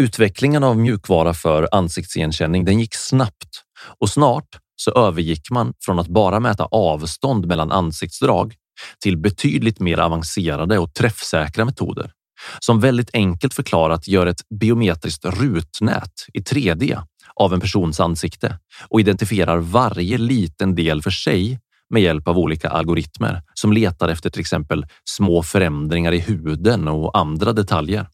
Utvecklingen 0.03 0.65
av 0.65 0.79
mjukvara 0.79 1.35
för 1.35 1.69
ansiktsigenkänning 1.73 2.65
den 2.65 2.81
gick 2.81 2.95
snabbt 2.95 3.65
och 4.01 4.11
snart 4.11 4.49
så 4.77 4.91
övergick 4.91 5.51
man 5.51 5.73
från 5.85 5.99
att 5.99 6.09
bara 6.09 6.41
mäta 6.41 6.65
avstånd 6.65 7.47
mellan 7.47 7.73
ansiktsdrag 7.73 8.55
till 9.03 9.17
betydligt 9.17 9.81
mer 9.81 9.99
avancerade 9.99 10.79
och 10.79 10.95
träffsäkra 10.95 11.65
metoder 11.65 12.13
som 12.61 12.81
väldigt 12.81 13.11
enkelt 13.13 13.55
förklarat 13.55 14.09
gör 14.09 14.27
ett 14.27 14.49
biometriskt 14.61 15.25
rutnät 15.25 16.27
i 16.33 16.41
3D 16.41 17.03
av 17.35 17.55
en 17.55 17.61
persons 17.61 18.01
ansikte 18.01 18.59
och 18.89 19.01
identifierar 19.01 19.59
varje 19.59 20.19
liten 20.19 20.75
del 20.75 21.03
för 21.03 21.11
sig 21.11 21.61
med 21.91 22.03
hjälp 22.03 22.29
av 22.29 22.39
olika 22.39 22.69
algoritmer 22.69 23.43
som 23.55 23.73
letar 23.73 24.09
efter 24.09 24.31
till 24.31 24.41
exempel 24.41 24.87
små 25.11 25.43
förändringar 25.43 26.13
i 26.13 26.19
huden 26.19 26.89
och 26.89 27.19
andra 27.19 27.53
detaljer. 27.53 28.07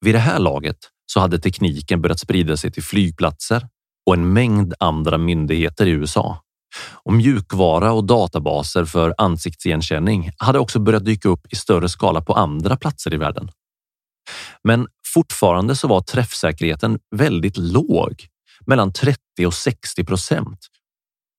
Vid 0.00 0.14
det 0.14 0.18
här 0.18 0.38
laget 0.38 0.76
så 1.06 1.20
hade 1.20 1.38
tekniken 1.38 2.02
börjat 2.02 2.20
sprida 2.20 2.56
sig 2.56 2.72
till 2.72 2.82
flygplatser 2.82 3.68
och 4.06 4.14
en 4.14 4.32
mängd 4.32 4.74
andra 4.78 5.18
myndigheter 5.18 5.86
i 5.86 5.90
USA. 5.90 6.40
Och 7.04 7.12
mjukvara 7.12 7.92
och 7.92 8.04
databaser 8.04 8.84
för 8.84 9.14
ansiktsigenkänning 9.18 10.30
hade 10.38 10.58
också 10.58 10.78
börjat 10.78 11.04
dyka 11.04 11.28
upp 11.28 11.52
i 11.52 11.56
större 11.56 11.88
skala 11.88 12.20
på 12.20 12.32
andra 12.32 12.76
platser 12.76 13.14
i 13.14 13.16
världen. 13.16 13.50
Men 14.64 14.86
fortfarande 15.14 15.76
så 15.76 15.88
var 15.88 16.00
träffsäkerheten 16.00 16.98
väldigt 17.16 17.56
låg, 17.56 18.26
mellan 18.66 18.92
30 18.92 19.20
och 19.46 19.54
60 19.54 20.04
procent. 20.04 20.58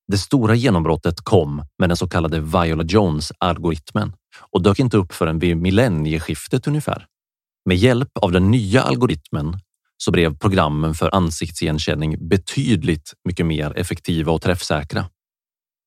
Det 0.08 0.18
stora 0.18 0.56
genombrottet 0.56 1.22
kom 1.22 1.65
med 1.80 1.89
den 1.89 1.98
så 1.98 2.08
kallade 2.08 2.39
Viola 2.39 2.84
Jones 2.84 3.32
algoritmen 3.38 4.13
och 4.52 4.62
dök 4.62 4.80
inte 4.80 4.98
upp 4.98 5.13
förrän 5.13 5.39
vid 5.39 5.58
millennieskiftet 5.58 6.68
ungefär. 6.68 7.06
Med 7.65 7.78
hjälp 7.78 8.18
av 8.22 8.32
den 8.32 8.52
nya 8.52 8.82
algoritmen 8.82 9.60
så 9.98 10.12
blev 10.12 10.38
programmen 10.38 10.94
för 10.94 11.15
ansiktsigenkänning 11.15 12.28
betydligt 12.28 13.13
mycket 13.28 13.46
mer 13.46 13.78
effektiva 13.78 14.32
och 14.32 14.41
träffsäkra. 14.41 15.06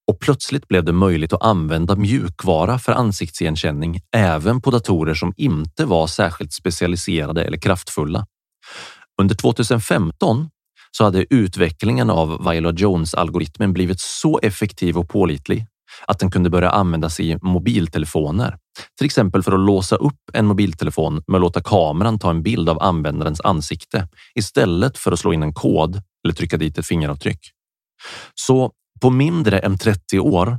Och 0.09 0.21
plötsligt 0.21 0.69
blev 0.69 0.85
det 0.85 0.93
möjligt 0.93 1.33
att 1.33 1.43
använda 1.43 1.97
mjukvara 1.97 2.79
för 2.79 2.93
ansiktsigenkänning 2.93 4.01
även 4.17 4.61
på 4.61 4.71
datorer 4.71 5.15
som 5.15 5.35
inte 5.37 5.85
var 5.85 6.07
särskilt 6.07 6.53
specialiserade 6.53 7.45
eller 7.45 7.59
kraftfulla. 7.59 8.27
Under 9.21 9.35
2015 9.35 10.51
så 10.91 11.05
hade 11.05 11.35
utvecklingen 11.35 12.11
av 12.11 12.51
Viola 12.51 12.73
Jones 12.73 13.15
algoritmen 13.15 13.73
blivit 13.73 14.01
så 14.01 14.39
effektiv 14.43 14.99
och 14.99 15.09
pålitlig 15.09 15.67
att 16.07 16.19
den 16.19 16.31
kunde 16.31 16.51
börja 16.51 16.71
användas 16.71 17.21
i 17.21 17.39
mobiltelefoner. 17.43 18.57
Till 18.99 19.05
exempel 19.05 19.43
för 19.43 19.53
att 19.53 19.61
låsa 19.61 19.97
upp 19.97 20.21
en 20.33 20.47
mobiltelefon 20.47 21.23
med 21.27 21.35
att 21.35 21.41
låta 21.41 21.61
kameran 21.61 22.19
ta 22.19 22.31
en 22.31 22.43
bild 22.43 22.69
av 22.69 22.83
användarens 22.83 23.41
ansikte 23.41 24.09
istället 24.35 24.99
för 24.99 25.13
att 25.13 25.19
slå 25.19 25.33
in 25.33 25.43
en 25.43 25.55
kod 25.55 26.03
eller 26.25 26.35
trycka 26.35 26.57
dit 26.57 26.79
ett 26.79 26.87
fingeravtryck. 26.87 27.41
Så 28.35 28.73
på 29.01 29.11
mindre 29.11 29.59
än 29.59 29.79
30 29.79 30.19
år 30.21 30.59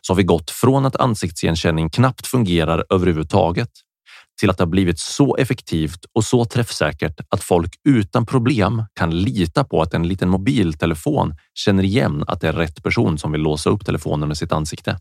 så 0.00 0.12
har 0.12 0.16
vi 0.16 0.22
gått 0.22 0.50
från 0.50 0.86
att 0.86 0.96
ansiktsigenkänning 0.96 1.90
knappt 1.90 2.26
fungerar 2.26 2.84
överhuvudtaget 2.90 3.70
till 4.40 4.50
att 4.50 4.58
det 4.58 4.64
har 4.64 4.68
blivit 4.68 4.98
så 4.98 5.36
effektivt 5.36 6.04
och 6.14 6.24
så 6.24 6.44
träffsäkert 6.44 7.20
att 7.28 7.42
folk 7.42 7.74
utan 7.88 8.26
problem 8.26 8.84
kan 8.94 9.22
lita 9.22 9.64
på 9.64 9.82
att 9.82 9.94
en 9.94 10.08
liten 10.08 10.28
mobiltelefon 10.28 11.34
känner 11.54 11.82
igen 11.82 12.24
att 12.26 12.40
det 12.40 12.48
är 12.48 12.52
rätt 12.52 12.82
person 12.82 13.18
som 13.18 13.32
vill 13.32 13.40
låsa 13.40 13.70
upp 13.70 13.86
telefonen 13.86 14.28
med 14.28 14.36
sitt 14.36 14.52
ansikte. 14.52 14.96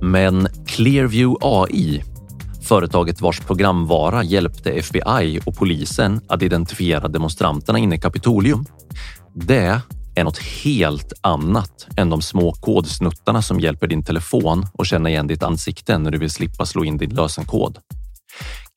Men 0.00 0.48
Clearview 0.66 1.36
AI, 1.40 2.04
företaget 2.62 3.20
vars 3.20 3.40
programvara 3.40 4.22
hjälpte 4.22 4.70
FBI 4.70 5.40
och 5.44 5.56
polisen 5.56 6.20
att 6.28 6.42
identifiera 6.42 7.08
demonstranterna 7.08 7.78
inne 7.78 7.94
i 7.94 7.98
Kapitolium, 7.98 8.64
det 9.34 9.80
är 10.14 10.24
något 10.24 10.38
helt 10.38 11.12
annat 11.20 11.86
än 11.96 12.10
de 12.10 12.22
små 12.22 12.52
kodsnuttarna 12.52 13.42
som 13.42 13.60
hjälper 13.60 13.86
din 13.86 14.04
telefon 14.04 14.66
att 14.78 14.86
känna 14.86 15.10
igen 15.10 15.26
ditt 15.26 15.42
ansikte 15.42 15.98
när 15.98 16.10
du 16.10 16.18
vill 16.18 16.30
slippa 16.30 16.66
slå 16.66 16.84
in 16.84 16.98
din 16.98 17.14
lösenkod. 17.14 17.78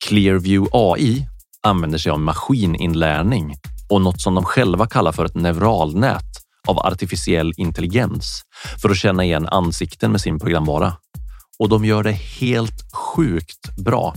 Clearview 0.08 0.68
AI 0.72 1.26
använder 1.62 1.98
sig 1.98 2.12
av 2.12 2.20
maskininlärning 2.20 3.54
och 3.90 4.00
något 4.00 4.20
som 4.20 4.34
de 4.34 4.44
själva 4.44 4.86
kallar 4.86 5.12
för 5.12 5.24
ett 5.24 5.34
neuralnät 5.34 6.24
av 6.68 6.78
artificiell 6.78 7.52
intelligens 7.56 8.42
för 8.82 8.90
att 8.90 8.96
känna 8.96 9.24
igen 9.24 9.48
ansikten 9.48 10.12
med 10.12 10.20
sin 10.20 10.38
programvara. 10.38 10.96
Och 11.58 11.68
de 11.68 11.84
gör 11.84 12.02
det 12.02 12.12
helt 12.12 12.92
sjukt 12.92 13.76
bra. 13.76 14.14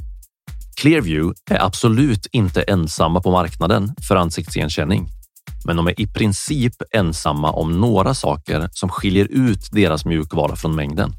Clearview 0.82 1.39
är 1.49 1.65
absolut 1.65 2.28
inte 2.32 2.62
ensamma 2.62 3.21
på 3.21 3.32
marknaden 3.32 3.95
för 4.08 4.15
ansiktsigenkänning 4.15 5.10
men 5.69 5.75
de 5.75 5.88
är 5.88 6.01
i 6.01 6.08
princip 6.08 6.73
ensamma 6.91 7.51
om 7.51 7.82
några 7.82 8.13
saker 8.13 8.69
som 8.71 8.89
skiljer 8.89 9.27
ut 9.32 9.71
deras 9.71 10.05
mjukvara 10.05 10.55
från 10.55 10.75
mängden. 10.75 11.13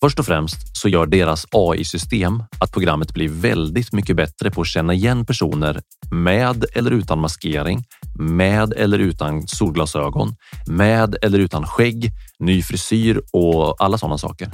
Först 0.00 0.18
och 0.18 0.26
främst 0.26 0.76
så 0.76 0.88
gör 0.88 1.06
deras 1.06 1.46
AI-system 1.50 2.42
att 2.58 2.72
programmet 2.72 3.14
blir 3.14 3.28
väldigt 3.28 3.92
mycket 3.92 4.16
bättre 4.16 4.50
på 4.50 4.60
att 4.60 4.66
känna 4.66 4.94
igen 4.94 5.26
personer 5.26 5.80
med 6.10 6.64
eller 6.72 6.90
utan 6.90 7.18
maskering, 7.18 7.84
med 8.18 8.72
eller 8.72 8.98
utan 8.98 9.46
solglasögon, 9.48 10.36
med 10.66 11.16
eller 11.22 11.38
utan 11.38 11.66
skägg, 11.66 12.10
ny 12.38 12.62
frisyr 12.62 13.22
och 13.32 13.82
alla 13.82 13.98
sådana 13.98 14.18
saker. 14.18 14.48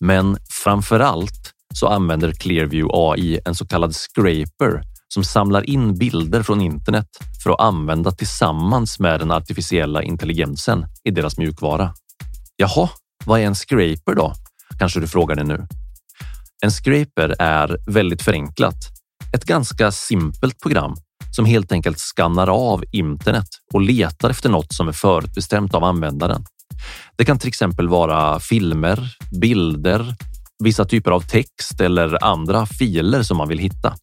Men 0.00 0.36
framför 0.64 1.00
allt 1.00 1.52
så 1.74 1.86
använder 1.86 2.32
Clearview 2.32 2.90
AI 2.94 3.40
en 3.44 3.54
så 3.54 3.66
kallad 3.66 3.94
scraper 3.94 4.91
som 5.14 5.24
samlar 5.24 5.70
in 5.70 5.98
bilder 5.98 6.42
från 6.42 6.60
internet 6.60 7.08
för 7.42 7.50
att 7.50 7.60
använda 7.60 8.10
tillsammans 8.10 8.98
med 8.98 9.20
den 9.20 9.30
artificiella 9.30 10.02
intelligensen 10.02 10.86
i 11.04 11.10
deras 11.10 11.38
mjukvara. 11.38 11.94
Jaha, 12.56 12.88
vad 13.24 13.40
är 13.40 13.44
en 13.44 13.54
scraper 13.54 14.14
då? 14.14 14.32
Kanske 14.78 15.00
du 15.00 15.08
frågar 15.08 15.36
dig 15.36 15.44
nu. 15.44 15.66
En 16.64 16.70
scraper 16.70 17.34
är 17.38 17.76
väldigt 17.86 18.22
förenklat 18.22 18.74
ett 19.34 19.44
ganska 19.44 19.92
simpelt 19.92 20.60
program 20.60 20.94
som 21.36 21.44
helt 21.44 21.72
enkelt 21.72 21.98
skannar 21.98 22.48
av 22.48 22.84
internet 22.92 23.48
och 23.72 23.80
letar 23.80 24.30
efter 24.30 24.48
något 24.48 24.72
som 24.74 24.88
är 24.88 24.92
förutbestämt 24.92 25.74
av 25.74 25.84
användaren. 25.84 26.44
Det 27.16 27.24
kan 27.24 27.38
till 27.38 27.48
exempel 27.48 27.88
vara 27.88 28.40
filmer, 28.40 29.16
bilder, 29.40 30.16
vissa 30.64 30.84
typer 30.84 31.10
av 31.10 31.20
text 31.20 31.80
eller 31.80 32.24
andra 32.24 32.66
filer 32.66 33.22
som 33.22 33.36
man 33.36 33.48
vill 33.48 33.58
hitta. 33.58 33.94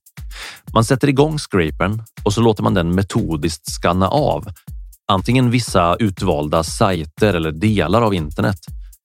Man 0.73 0.85
sätter 0.85 1.09
igång 1.09 1.37
scrapern 1.37 2.03
och 2.23 2.33
så 2.33 2.41
låter 2.41 2.63
man 2.63 2.73
den 2.73 2.95
metodiskt 2.95 3.71
skanna 3.71 4.07
av 4.07 4.47
antingen 5.11 5.51
vissa 5.51 5.95
utvalda 5.95 6.63
sajter 6.63 7.33
eller 7.33 7.51
delar 7.51 8.01
av 8.01 8.13
internet 8.13 8.59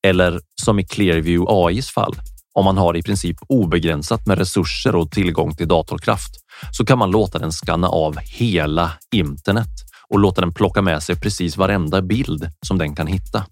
eller 0.06 0.40
som 0.62 0.78
i 0.78 0.84
Clearview 0.84 1.46
AIs 1.48 1.90
fall. 1.90 2.14
Om 2.54 2.64
man 2.64 2.78
har 2.78 2.96
i 2.96 3.02
princip 3.02 3.36
obegränsat 3.48 4.26
med 4.26 4.38
resurser 4.38 4.96
och 4.96 5.10
tillgång 5.10 5.56
till 5.56 5.68
datorkraft 5.68 6.30
så 6.72 6.84
kan 6.84 6.98
man 6.98 7.10
låta 7.10 7.38
den 7.38 7.52
skanna 7.52 7.88
av 7.88 8.18
hela 8.18 8.92
internet 9.14 9.70
och 10.08 10.18
låta 10.18 10.40
den 10.40 10.54
plocka 10.54 10.82
med 10.82 11.02
sig 11.02 11.16
precis 11.16 11.56
varenda 11.56 12.02
bild 12.02 12.50
som 12.66 12.78
den 12.78 12.94
kan 12.94 13.06
hitta. 13.06 13.46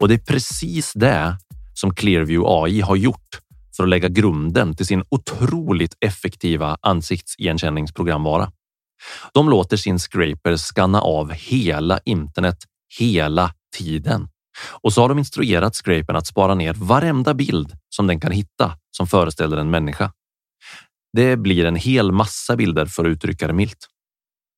Och 0.00 0.08
det 0.08 0.14
är 0.14 0.18
precis 0.18 0.92
det 0.94 1.36
som 1.74 1.94
Clearview 1.94 2.62
AI 2.62 2.80
har 2.80 2.96
gjort 2.96 3.38
för 3.76 3.82
att 3.82 3.88
lägga 3.88 4.08
grunden 4.08 4.76
till 4.76 4.86
sin 4.86 5.04
otroligt 5.08 5.96
effektiva 6.00 6.76
ansiktsigenkänningsprogramvara. 6.80 8.52
De 9.34 9.50
låter 9.50 9.76
sin 9.76 9.98
scraper 9.98 10.56
skanna 10.56 11.00
av 11.00 11.32
hela 11.32 12.00
internet 12.04 12.58
hela 12.98 13.54
tiden 13.76 14.28
och 14.82 14.92
så 14.92 15.00
har 15.00 15.08
de 15.08 15.18
instruerat 15.18 15.76
scrapern 15.76 16.16
att 16.16 16.26
spara 16.26 16.54
ner 16.54 16.74
varenda 16.74 17.34
bild 17.34 17.72
som 17.88 18.06
den 18.06 18.20
kan 18.20 18.32
hitta 18.32 18.76
som 18.96 19.06
föreställer 19.06 19.56
en 19.56 19.70
människa. 19.70 20.12
Det 21.12 21.36
blir 21.36 21.64
en 21.64 21.76
hel 21.76 22.12
massa 22.12 22.56
bilder 22.56 22.86
för 22.86 23.04
att 23.04 23.08
uttrycka 23.08 23.46
det 23.46 23.52
milt. 23.52 23.88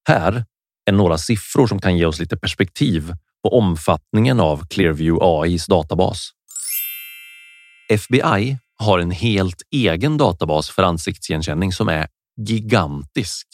Här 0.08 0.44
är 0.86 0.92
några 0.92 1.18
siffror 1.18 1.66
som 1.66 1.80
kan 1.80 1.98
ge 1.98 2.06
oss 2.06 2.20
lite 2.20 2.36
perspektiv 2.36 3.12
på 3.42 3.58
omfattningen 3.58 4.40
av 4.40 4.66
Clearview 4.66 5.24
AIs 5.24 5.66
databas. 5.66 6.30
FBI 7.88 8.58
har 8.84 8.98
en 8.98 9.10
helt 9.10 9.62
egen 9.70 10.16
databas 10.16 10.70
för 10.70 10.82
ansiktsigenkänning 10.82 11.72
som 11.72 11.88
är 11.88 12.06
gigantisk. 12.48 13.46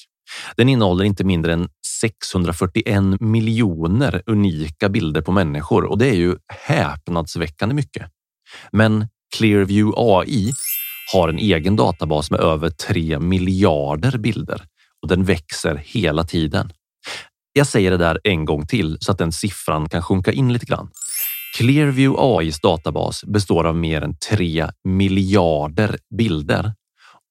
Den 0.57 0.69
innehåller 0.69 1.05
inte 1.05 1.25
mindre 1.25 1.53
än 1.53 1.69
641 2.01 3.21
miljoner 3.21 4.23
unika 4.27 4.89
bilder 4.89 5.21
på 5.21 5.33
människor 5.33 5.85
och 5.85 5.99
det 5.99 6.09
är 6.09 6.15
ju 6.15 6.37
häpnadsväckande 6.49 7.75
mycket. 7.75 8.07
Men 8.73 9.09
Clearview 9.37 9.95
AI 9.97 10.53
har 11.13 11.29
en 11.29 11.39
egen 11.39 11.77
databas 11.77 12.31
med 12.31 12.41
över 12.41 12.71
3 12.71 13.19
miljarder 13.19 14.19
bilder 14.19 14.63
och 15.03 15.09
den 15.09 15.25
växer 15.25 15.83
hela 15.85 16.25
tiden. 16.25 16.73
Jag 17.53 17.67
säger 17.67 17.91
det 17.91 17.97
där 17.97 18.21
en 18.25 18.45
gång 18.45 18.67
till 18.67 18.99
så 19.01 19.13
att 19.13 19.19
den 19.19 19.33
siffran 19.33 19.89
kan 19.89 20.03
sjunka 20.03 20.33
in 20.33 20.53
lite 20.53 20.67
grann. 20.67 20.91
Clearview 21.57 22.17
AIs 22.19 22.61
databas 22.61 23.25
består 23.25 23.65
av 23.65 23.77
mer 23.77 24.03
än 24.03 24.17
3 24.17 24.69
miljarder 24.85 25.99
bilder 26.19 26.75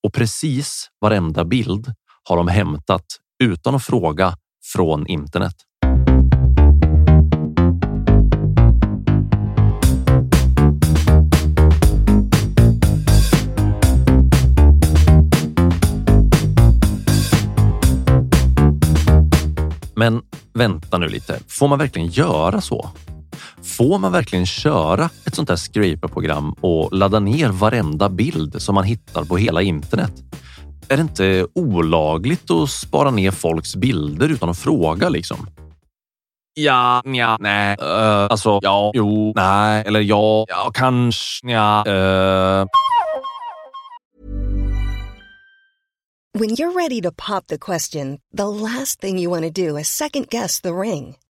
och 0.03 0.13
precis 0.13 0.87
varenda 1.01 1.45
bild 1.45 1.93
har 2.23 2.37
de 2.37 2.47
hämtat 2.47 3.05
utan 3.43 3.75
att 3.75 3.83
fråga 3.83 4.33
från 4.73 5.07
internet. 5.07 5.53
Men 19.95 20.21
vänta 20.53 20.97
nu 20.97 21.07
lite, 21.07 21.39
får 21.47 21.67
man 21.67 21.79
verkligen 21.79 22.07
göra 22.07 22.61
så? 22.61 22.89
Får 23.63 23.99
man 23.99 24.11
verkligen 24.11 24.45
köra 24.45 25.09
ett 25.25 25.35
sånt 25.35 25.49
här 25.49 25.55
scraper-program 25.55 26.53
och 26.61 26.93
ladda 26.93 27.19
ner 27.19 27.49
varenda 27.49 28.09
bild 28.09 28.61
som 28.61 28.75
man 28.75 28.83
hittar 28.83 29.23
på 29.23 29.37
hela 29.37 29.61
internet? 29.61 30.13
Är 30.89 30.97
det 30.97 31.01
inte 31.01 31.47
olagligt 31.55 32.51
att 32.51 32.69
spara 32.69 33.11
ner 33.11 33.31
folks 33.31 33.75
bilder 33.75 34.29
utan 34.29 34.49
att 34.49 34.57
fråga 34.57 35.09
liksom? 35.09 35.47
Ja, 36.53 37.01
ja, 37.05 37.37
nej, 37.39 37.77
uh, 37.81 38.27
alltså 38.29 38.59
ja, 38.61 38.91
jo, 38.93 39.33
nej, 39.35 39.83
eller 39.85 39.99
ja, 39.99 40.45
ja, 40.47 40.71
kanske, 40.73 41.51
ja, 41.51 41.83
uh. 41.87 42.65
When 46.33 46.49
you're 46.49 46.73
ready 46.73 47.01
to 47.01 47.11
pop 47.11 47.47
the 47.47 47.57
question, 47.57 48.19
the 48.37 48.47
last 48.47 49.01
thing 49.01 49.19
you 49.19 49.29
want 49.29 49.43
to 49.43 49.49
do 49.49 49.79
is 49.79 49.87
second 49.87 50.29
guess 50.29 50.61
the 50.61 50.71
ring. 50.71 51.15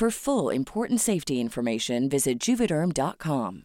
For 0.00 0.10
full 0.10 0.56
important 0.56 1.00
safety 1.00 1.34
information, 1.34 2.08
visit 2.08 2.48
juvederm.com. 2.48 3.62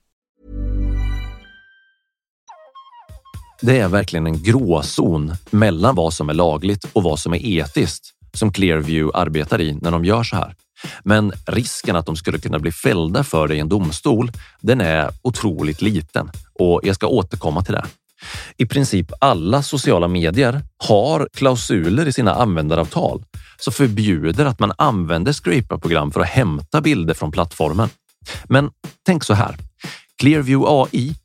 Det 3.61 3.79
är 3.79 3.87
verkligen 3.87 4.27
en 4.27 4.43
gråzon 4.43 5.33
mellan 5.51 5.95
vad 5.95 6.13
som 6.13 6.29
är 6.29 6.33
lagligt 6.33 6.83
och 6.93 7.03
vad 7.03 7.19
som 7.19 7.33
är 7.33 7.45
etiskt 7.45 8.13
som 8.33 8.53
Clearview 8.53 9.17
arbetar 9.19 9.61
i 9.61 9.73
när 9.81 9.91
de 9.91 10.05
gör 10.05 10.23
så 10.23 10.35
här. 10.35 10.55
Men 11.03 11.31
risken 11.47 11.95
att 11.95 12.05
de 12.05 12.15
skulle 12.15 12.39
kunna 12.39 12.59
bli 12.59 12.71
fällda 12.71 13.23
för 13.23 13.47
det 13.47 13.55
i 13.55 13.59
en 13.59 13.69
domstol, 13.69 14.31
den 14.61 14.81
är 14.81 15.11
otroligt 15.21 15.81
liten 15.81 16.31
och 16.53 16.81
jag 16.83 16.95
ska 16.95 17.07
återkomma 17.07 17.63
till 17.63 17.73
det. 17.73 17.85
I 18.57 18.65
princip 18.65 19.11
alla 19.19 19.63
sociala 19.63 20.07
medier 20.07 20.61
har 20.77 21.29
klausuler 21.33 22.07
i 22.07 22.13
sina 22.13 22.33
användaravtal 22.33 23.23
som 23.57 23.73
förbjuder 23.73 24.45
att 24.45 24.59
man 24.59 24.73
använder 24.77 25.33
scraper-program 25.33 26.11
för 26.11 26.19
att 26.19 26.29
hämta 26.29 26.81
bilder 26.81 27.13
från 27.13 27.31
plattformen. 27.31 27.89
Men 28.45 28.69
tänk 29.05 29.23
så 29.23 29.33
här. 29.33 29.55
Clearview 30.17 30.65
AI, 30.67 31.15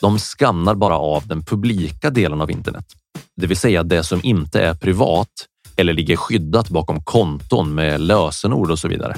de 0.00 0.18
skannar 0.18 0.74
bara 0.74 0.98
av 0.98 1.26
den 1.26 1.44
publika 1.44 2.10
delen 2.10 2.40
av 2.40 2.50
internet, 2.50 2.86
det 3.36 3.46
vill 3.46 3.56
säga 3.56 3.82
det 3.82 4.04
som 4.04 4.20
inte 4.22 4.62
är 4.62 4.74
privat 4.74 5.28
eller 5.76 5.92
ligger 5.92 6.16
skyddat 6.16 6.68
bakom 6.68 7.02
konton 7.02 7.74
med 7.74 8.00
lösenord 8.00 8.70
och 8.70 8.78
så 8.78 8.88
vidare. 8.88 9.16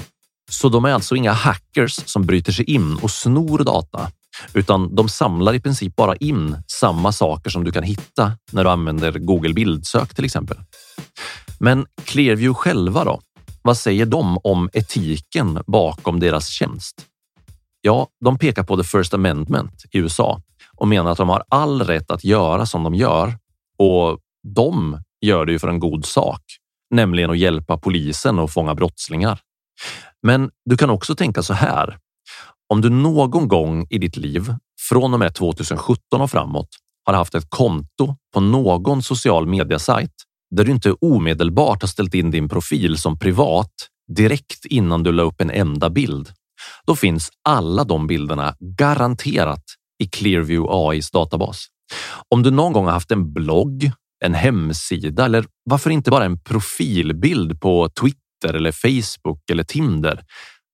Så 0.51 0.69
de 0.69 0.85
är 0.85 0.93
alltså 0.93 1.15
inga 1.15 1.31
hackers 1.31 1.99
som 2.05 2.25
bryter 2.25 2.51
sig 2.51 2.65
in 2.65 2.95
och 3.01 3.11
snor 3.11 3.63
data, 3.63 4.11
utan 4.53 4.95
de 4.95 5.09
samlar 5.09 5.53
i 5.53 5.59
princip 5.59 5.95
bara 5.95 6.15
in 6.15 6.57
samma 6.67 7.11
saker 7.11 7.49
som 7.49 7.63
du 7.63 7.71
kan 7.71 7.83
hitta 7.83 8.31
när 8.51 8.63
du 8.63 8.69
använder 8.69 9.11
Google 9.11 9.53
bildsök 9.53 10.15
till 10.15 10.25
exempel. 10.25 10.57
Men 11.59 11.85
Clearview 12.03 12.53
själva 12.53 13.03
då? 13.03 13.21
Vad 13.61 13.77
säger 13.77 14.05
de 14.05 14.37
om 14.43 14.69
etiken 14.73 15.63
bakom 15.67 16.19
deras 16.19 16.47
tjänst? 16.47 17.05
Ja, 17.81 18.07
de 18.25 18.37
pekar 18.37 18.63
på 18.63 18.77
the 18.77 18.83
First 18.83 19.13
Amendment 19.13 19.83
i 19.91 19.97
USA 19.97 20.41
och 20.77 20.87
menar 20.87 21.11
att 21.11 21.17
de 21.17 21.29
har 21.29 21.43
all 21.49 21.81
rätt 21.81 22.11
att 22.11 22.23
göra 22.23 22.65
som 22.65 22.83
de 22.83 22.95
gör 22.95 23.37
och 23.77 24.19
de 24.55 25.01
gör 25.21 25.45
det 25.45 25.51
ju 25.51 25.59
för 25.59 25.67
en 25.67 25.79
god 25.79 26.05
sak, 26.05 26.41
nämligen 26.89 27.29
att 27.29 27.37
hjälpa 27.37 27.77
polisen 27.77 28.39
att 28.39 28.53
fånga 28.53 28.75
brottslingar. 28.75 29.39
Men 30.23 30.49
du 30.65 30.77
kan 30.77 30.89
också 30.89 31.15
tänka 31.15 31.43
så 31.43 31.53
här. 31.53 31.97
Om 32.73 32.81
du 32.81 32.89
någon 32.89 33.47
gång 33.47 33.87
i 33.89 33.97
ditt 33.97 34.17
liv 34.17 34.53
från 34.89 35.13
och 35.13 35.19
med 35.19 35.35
2017 35.35 36.21
och 36.21 36.31
framåt 36.31 36.69
har 37.05 37.13
haft 37.13 37.35
ett 37.35 37.49
konto 37.49 38.15
på 38.33 38.39
någon 38.39 39.03
social 39.03 39.47
mediasajt 39.47 40.13
där 40.55 40.63
du 40.63 40.71
inte 40.71 40.91
omedelbart 40.91 41.81
har 41.81 41.87
ställt 41.87 42.13
in 42.13 42.31
din 42.31 42.49
profil 42.49 42.97
som 42.97 43.19
privat 43.19 43.71
direkt 44.15 44.65
innan 44.65 45.03
du 45.03 45.11
la 45.11 45.23
upp 45.23 45.41
en 45.41 45.51
enda 45.51 45.89
bild, 45.89 46.29
då 46.87 46.95
finns 46.95 47.29
alla 47.49 47.83
de 47.83 48.07
bilderna 48.07 48.55
garanterat 48.59 49.63
i 50.03 50.07
Clearview 50.07 50.67
AIs 50.71 51.11
databas. 51.11 51.65
Om 52.29 52.43
du 52.43 52.51
någon 52.51 52.73
gång 52.73 52.85
har 52.85 52.91
haft 52.91 53.11
en 53.11 53.33
blogg, 53.33 53.91
en 54.25 54.33
hemsida 54.33 55.25
eller 55.25 55.45
varför 55.63 55.89
inte 55.89 56.11
bara 56.11 56.25
en 56.25 56.39
profilbild 56.39 57.61
på 57.61 57.89
Twitter 57.89 58.53
eller 58.53 58.71
Facebook 58.71 59.49
eller 59.51 59.63
Tinder, 59.63 60.23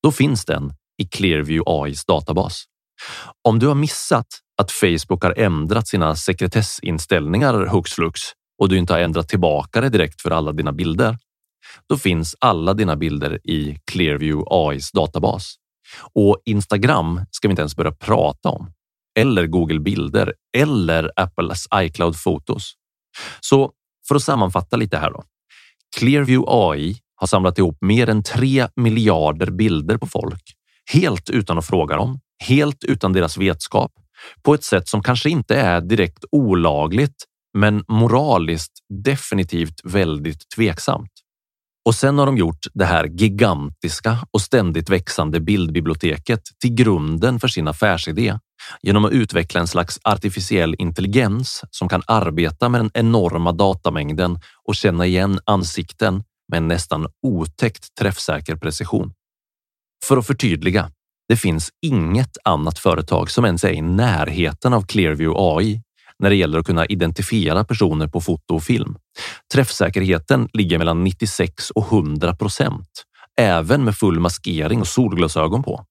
då 0.03 0.11
finns 0.11 0.45
den 0.45 0.73
i 0.97 1.05
Clearview 1.05 1.63
AIs 1.65 2.05
databas. 2.05 2.63
Om 3.47 3.59
du 3.59 3.67
har 3.67 3.75
missat 3.75 4.27
att 4.61 4.71
Facebook 4.71 5.23
har 5.23 5.39
ändrat 5.39 5.87
sina 5.87 6.15
sekretessinställningar 6.15 7.65
hux 7.65 7.91
flux 7.93 8.21
och 8.61 8.69
du 8.69 8.77
inte 8.77 8.93
har 8.93 8.99
ändrat 8.99 9.29
tillbaka 9.29 9.81
det 9.81 9.89
direkt 9.89 10.21
för 10.21 10.31
alla 10.31 10.51
dina 10.51 10.71
bilder, 10.71 11.17
då 11.89 11.97
finns 11.97 12.35
alla 12.39 12.73
dina 12.73 12.95
bilder 12.95 13.39
i 13.49 13.77
Clearview 13.91 14.43
AIs 14.49 14.91
databas. 14.91 15.55
Och 16.13 16.41
Instagram 16.45 17.21
ska 17.31 17.47
vi 17.47 17.51
inte 17.51 17.61
ens 17.61 17.75
börja 17.75 17.91
prata 17.91 18.49
om. 18.49 18.71
Eller 19.19 19.47
Google 19.47 19.79
bilder 19.79 20.33
eller 20.57 21.11
Apples 21.15 21.67
iCloud 21.75 22.15
fotos. 22.17 22.73
Så 23.39 23.71
för 24.07 24.15
att 24.15 24.23
sammanfatta 24.23 24.77
lite 24.77 24.97
här 24.97 25.11
då. 25.11 25.23
Clearview 25.97 26.45
AI 26.47 26.97
har 27.15 27.27
samlat 27.27 27.57
ihop 27.57 27.77
mer 27.81 28.09
än 28.09 28.23
3 28.23 28.67
miljarder 28.75 29.51
bilder 29.51 29.97
på 29.97 30.07
folk 30.07 30.54
helt 30.93 31.29
utan 31.29 31.57
att 31.57 31.67
fråga 31.67 31.95
dem, 31.95 32.19
helt 32.47 32.83
utan 32.83 33.13
deras 33.13 33.37
vetskap 33.37 33.91
på 34.43 34.53
ett 34.53 34.63
sätt 34.63 34.87
som 34.87 35.03
kanske 35.03 35.29
inte 35.29 35.55
är 35.55 35.81
direkt 35.81 36.25
olagligt, 36.31 37.15
men 37.57 37.83
moraliskt 37.87 38.71
definitivt 39.03 39.81
väldigt 39.83 40.49
tveksamt. 40.55 41.11
Och 41.85 41.95
sen 41.95 42.17
har 42.17 42.25
de 42.25 42.37
gjort 42.37 42.65
det 42.73 42.85
här 42.85 43.05
gigantiska 43.05 44.17
och 44.31 44.41
ständigt 44.41 44.89
växande 44.89 45.39
bildbiblioteket 45.39 46.41
till 46.61 46.73
grunden 46.73 47.39
för 47.39 47.47
sin 47.47 47.67
affärsidé 47.67 48.39
genom 48.81 49.05
att 49.05 49.11
utveckla 49.11 49.61
en 49.61 49.67
slags 49.67 49.99
artificiell 50.03 50.75
intelligens 50.79 51.63
som 51.71 51.89
kan 51.89 52.01
arbeta 52.07 52.69
med 52.69 52.81
den 52.81 52.91
enorma 52.93 53.51
datamängden 53.51 54.39
och 54.63 54.75
känna 54.75 55.05
igen 55.05 55.39
ansikten 55.45 56.23
med 56.51 56.57
en 56.57 56.67
nästan 56.67 57.07
otäckt 57.21 57.95
träffsäker 57.99 58.55
precision. 58.55 59.13
För 60.03 60.17
att 60.17 60.27
förtydliga. 60.27 60.91
Det 61.27 61.37
finns 61.37 61.69
inget 61.85 62.37
annat 62.43 62.79
företag 62.79 63.31
som 63.31 63.45
ens 63.45 63.63
är 63.63 63.71
i 63.71 63.81
närheten 63.81 64.73
av 64.73 64.81
Clearview 64.81 65.35
AI 65.39 65.81
när 66.19 66.29
det 66.29 66.35
gäller 66.35 66.59
att 66.59 66.65
kunna 66.65 66.85
identifiera 66.85 67.63
personer 67.63 68.07
på 68.07 68.21
foto 68.21 68.55
och 68.55 68.63
film. 68.63 68.97
Träffsäkerheten 69.53 70.49
ligger 70.53 70.77
mellan 70.77 71.03
96 71.03 71.69
och 71.71 71.85
100 71.85 72.35
procent, 72.35 73.03
även 73.39 73.83
med 73.83 73.95
full 73.95 74.19
maskering 74.19 74.81
och 74.81 74.87
solglasögon 74.87 75.63
på. 75.63 75.85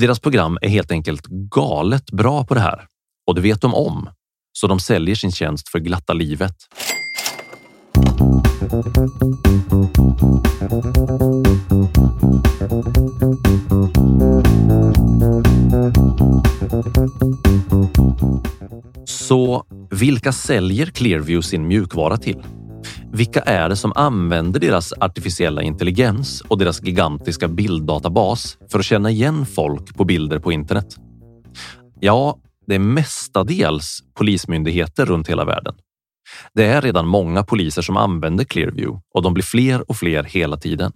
Deras 0.00 0.20
program 0.20 0.58
är 0.62 0.68
helt 0.68 0.90
enkelt 0.90 1.26
galet 1.26 2.10
bra 2.10 2.44
på 2.44 2.54
det 2.54 2.60
här 2.60 2.86
och 3.26 3.34
det 3.34 3.40
vet 3.40 3.60
de 3.60 3.74
om, 3.74 4.08
så 4.52 4.66
de 4.66 4.80
säljer 4.80 5.14
sin 5.14 5.32
tjänst 5.32 5.68
för 5.68 5.78
glatta 5.78 6.12
livet. 6.12 6.56
Så 19.04 19.64
vilka 19.90 20.32
säljer 20.32 20.86
Clearview 20.86 21.42
sin 21.42 21.66
mjukvara 21.66 22.16
till? 22.16 22.42
Vilka 23.12 23.40
är 23.40 23.68
det 23.68 23.76
som 23.76 23.92
använder 23.94 24.60
deras 24.60 24.92
artificiella 25.00 25.62
intelligens 25.62 26.40
och 26.40 26.58
deras 26.58 26.82
gigantiska 26.82 27.48
bilddatabas 27.48 28.58
för 28.70 28.78
att 28.78 28.84
känna 28.84 29.10
igen 29.10 29.46
folk 29.46 29.96
på 29.96 30.04
bilder 30.04 30.38
på 30.38 30.52
internet? 30.52 30.96
Ja, 32.00 32.38
det 32.66 32.74
är 32.74 32.78
mestadels 32.78 34.00
polismyndigheter 34.14 35.06
runt 35.06 35.28
hela 35.28 35.44
världen. 35.44 35.74
Det 36.54 36.64
är 36.64 36.82
redan 36.82 37.06
många 37.06 37.42
poliser 37.42 37.82
som 37.82 37.96
använder 37.96 38.44
Clearview 38.44 39.00
och 39.14 39.22
de 39.22 39.34
blir 39.34 39.44
fler 39.44 39.90
och 39.90 39.96
fler 39.96 40.24
hela 40.24 40.56
tiden. 40.56 40.92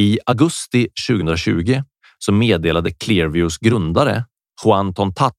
I 0.00 0.18
augusti 0.26 0.88
2020 1.08 1.82
så 2.18 2.32
meddelade 2.32 2.90
Clearviews 2.90 3.58
grundare 3.58 4.24
Juan 4.64 4.94
Tontat 4.94 5.34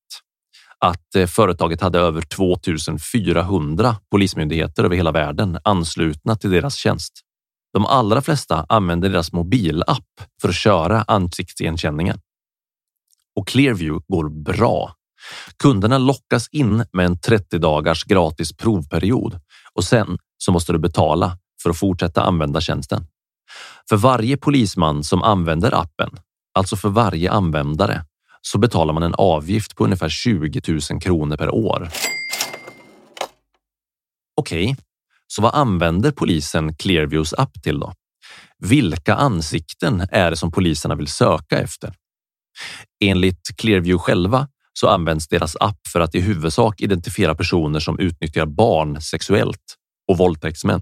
att 0.79 1.15
eh, 1.15 1.27
företaget 1.27 1.81
hade 1.81 1.99
över 1.99 2.21
2400 2.21 3.95
polismyndigheter 4.11 4.83
över 4.83 4.95
hela 4.95 5.11
världen 5.11 5.59
anslutna 5.63 6.35
till 6.35 6.51
deras 6.51 6.75
tjänst. 6.75 7.13
De 7.73 7.85
allra 7.85 8.21
flesta 8.21 8.65
använder 8.69 9.09
deras 9.09 9.31
mobilapp 9.31 10.21
för 10.41 10.49
att 10.49 10.55
köra 10.55 11.05
ansiktsigenkänningen. 11.07 12.19
Och 13.35 13.47
Clearview 13.47 14.05
går 14.07 14.29
bra. 14.29 14.95
Kunderna 15.63 15.97
lockas 15.97 16.47
in 16.51 16.85
med 16.93 17.05
en 17.05 17.19
30 17.19 17.57
dagars 17.57 18.03
gratis 18.03 18.57
provperiod 18.57 19.39
och 19.73 19.83
sen 19.83 20.17
så 20.37 20.51
måste 20.51 20.73
du 20.73 20.79
betala 20.79 21.37
för 21.63 21.69
att 21.69 21.77
fortsätta 21.77 22.23
använda 22.23 22.61
tjänsten. 22.61 23.07
För 23.89 23.97
varje 23.97 24.37
polisman 24.37 25.03
som 25.03 25.23
använder 25.23 25.75
appen, 25.81 26.09
alltså 26.53 26.75
för 26.75 26.89
varje 26.89 27.31
användare, 27.31 28.05
så 28.41 28.57
betalar 28.57 28.93
man 28.93 29.03
en 29.03 29.15
avgift 29.17 29.75
på 29.75 29.83
ungefär 29.83 30.09
20 30.09 30.61
000 30.91 31.01
kronor 31.01 31.37
per 31.37 31.55
år. 31.55 31.89
Okej, 34.35 34.63
okay, 34.63 34.75
så 35.27 35.41
vad 35.41 35.55
använder 35.55 36.11
polisen 36.11 36.75
Clearviews 36.75 37.33
app 37.33 37.63
till 37.63 37.79
då? 37.79 37.93
Vilka 38.57 39.15
ansikten 39.15 40.07
är 40.11 40.31
det 40.31 40.37
som 40.37 40.51
poliserna 40.51 40.95
vill 40.95 41.07
söka 41.07 41.59
efter? 41.59 41.93
Enligt 43.03 43.57
Clearview 43.57 44.03
själva 44.03 44.47
så 44.73 44.87
används 44.87 45.27
deras 45.27 45.55
app 45.59 45.87
för 45.87 45.99
att 45.99 46.15
i 46.15 46.19
huvudsak 46.19 46.81
identifiera 46.81 47.35
personer 47.35 47.79
som 47.79 47.99
utnyttjar 47.99 48.45
barn 48.45 49.01
sexuellt 49.01 49.75
och 50.11 50.17
våldtäktsmän. 50.17 50.81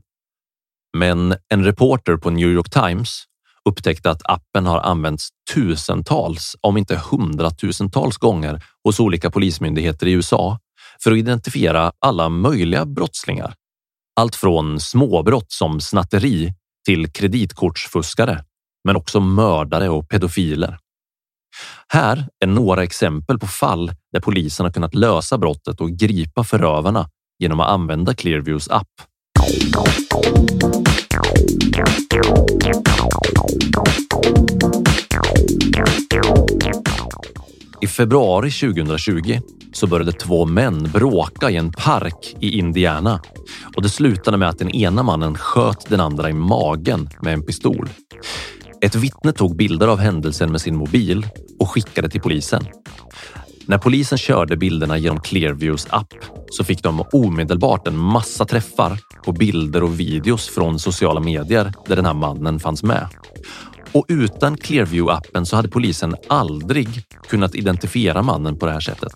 Men 0.98 1.36
en 1.50 1.64
reporter 1.64 2.18
på 2.18 2.30
New 2.30 2.50
York 2.50 2.70
Times 2.70 3.24
upptäckte 3.66 4.12
att 4.12 4.22
appen 4.24 4.66
har 4.66 4.80
använts 4.80 5.30
tusentals, 5.54 6.56
om 6.62 6.78
inte 6.78 7.02
hundratusentals 7.12 8.18
gånger 8.18 8.64
hos 8.84 9.00
olika 9.00 9.32
polismyndigheter 9.32 10.08
i 10.08 10.12
USA 10.12 10.60
för 11.04 11.12
att 11.12 11.18
identifiera 11.18 11.92
alla 12.00 12.30
möjliga 12.30 12.86
brottslingar. 12.86 13.54
Allt 14.16 14.36
från 14.36 14.80
småbrott 14.80 15.52
som 15.52 15.82
snatteri 15.82 16.54
till 16.86 17.12
kreditkortsfuskare, 17.12 18.44
men 18.84 18.96
också 18.96 19.20
mördare 19.20 19.90
och 19.90 20.10
pedofiler. 20.10 20.78
Här 21.88 22.28
är 22.40 22.48
några 22.48 22.84
exempel 22.84 23.40
på 23.40 23.48
fall 23.48 23.92
där 24.14 24.20
polisen 24.20 24.66
har 24.66 24.74
kunnat 24.74 24.96
lösa 24.96 25.38
brottet 25.38 25.82
och 25.82 25.90
gripa 25.90 26.44
förövarna 26.44 27.10
genom 27.40 27.60
att 27.60 27.70
använda 27.70 28.14
Clearviews 28.14 28.70
app. 28.70 28.88
I 37.82 37.88
februari 37.88 38.52
2020 38.52 39.40
så 39.74 39.88
började 39.88 40.12
två 40.12 40.46
män 40.46 40.84
bråka 40.94 41.50
i 41.50 41.56
en 41.56 41.72
park 41.72 42.36
i 42.40 42.58
Indiana 42.58 43.22
och 43.76 43.82
det 43.82 43.90
slutade 43.90 44.38
med 44.38 44.50
att 44.50 44.60
den 44.60 44.70
ena 44.70 45.04
mannen 45.04 45.36
sköt 45.36 45.90
den 45.90 46.00
andra 46.00 46.30
i 46.30 46.34
magen 46.34 47.10
med 47.22 47.34
en 47.34 47.44
pistol. 47.44 47.90
Ett 48.82 48.96
vittne 48.96 49.32
tog 49.32 49.56
bilder 49.56 49.88
av 49.88 50.00
händelsen 50.00 50.52
med 50.52 50.62
sin 50.62 50.76
mobil 50.76 51.28
och 51.60 51.70
skickade 51.70 52.10
till 52.10 52.22
polisen. 52.22 52.64
När 53.66 53.78
polisen 53.78 54.18
körde 54.18 54.58
bilderna 54.58 54.98
genom 54.98 55.20
Clearviews 55.20 55.88
app 55.90 56.14
så 56.52 56.64
fick 56.64 56.84
de 56.84 57.04
omedelbart 57.12 57.88
en 57.88 57.98
massa 57.98 58.46
träffar 58.46 59.00
på 59.26 59.32
bilder 59.32 59.84
och 59.84 60.00
videos 60.00 60.50
från 60.50 60.80
sociala 60.80 61.20
medier 61.20 61.74
där 61.88 61.96
den 61.96 62.06
här 62.06 62.14
mannen 62.14 62.60
fanns 62.60 62.84
med. 62.84 63.08
Och 63.92 64.06
utan 64.08 64.58
Clearview-appen 64.58 65.46
så 65.46 65.56
hade 65.56 65.70
polisen 65.70 66.16
aldrig 66.30 67.04
kunnat 67.30 67.56
identifiera 67.56 68.22
mannen 68.22 68.58
på 68.58 68.66
det 68.66 68.72
här 68.72 68.80
sättet. 68.80 69.14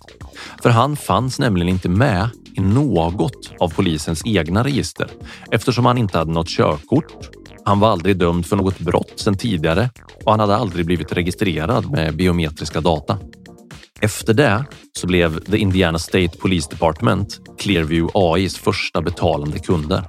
För 0.62 0.70
han 0.70 0.96
fanns 0.96 1.38
nämligen 1.38 1.68
inte 1.68 1.88
med 1.88 2.30
i 2.54 2.60
något 2.60 3.52
av 3.60 3.68
polisens 3.68 4.22
egna 4.26 4.64
register 4.64 5.10
eftersom 5.50 5.86
han 5.86 5.98
inte 5.98 6.18
hade 6.18 6.32
något 6.32 6.48
körkort. 6.48 7.41
Han 7.64 7.80
var 7.80 7.90
aldrig 7.90 8.16
dömd 8.16 8.46
för 8.46 8.56
något 8.56 8.78
brott 8.78 9.12
sedan 9.16 9.36
tidigare 9.36 9.90
och 10.24 10.30
han 10.30 10.40
hade 10.40 10.56
aldrig 10.56 10.86
blivit 10.86 11.12
registrerad 11.12 11.90
med 11.90 12.16
biometriska 12.16 12.80
data. 12.80 13.18
Efter 14.00 14.34
det 14.34 14.64
så 14.98 15.06
blev 15.06 15.40
The 15.40 15.58
Indiana 15.58 15.98
State 15.98 16.38
Police 16.38 16.70
Department 16.70 17.40
Clearview 17.58 18.12
AIs 18.14 18.58
första 18.58 19.02
betalande 19.02 19.58
kunder. 19.58 20.04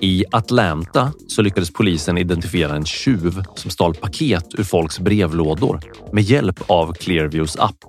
I 0.00 0.24
Atlanta 0.30 1.12
så 1.26 1.42
lyckades 1.42 1.70
polisen 1.70 2.18
identifiera 2.18 2.76
en 2.76 2.84
tjuv 2.84 3.42
som 3.54 3.70
stal 3.70 3.94
paket 3.94 4.44
ur 4.58 4.64
folks 4.64 4.98
brevlådor 4.98 5.80
med 6.12 6.24
hjälp 6.24 6.62
av 6.66 6.92
Clearviews 6.92 7.56
app. 7.56 7.84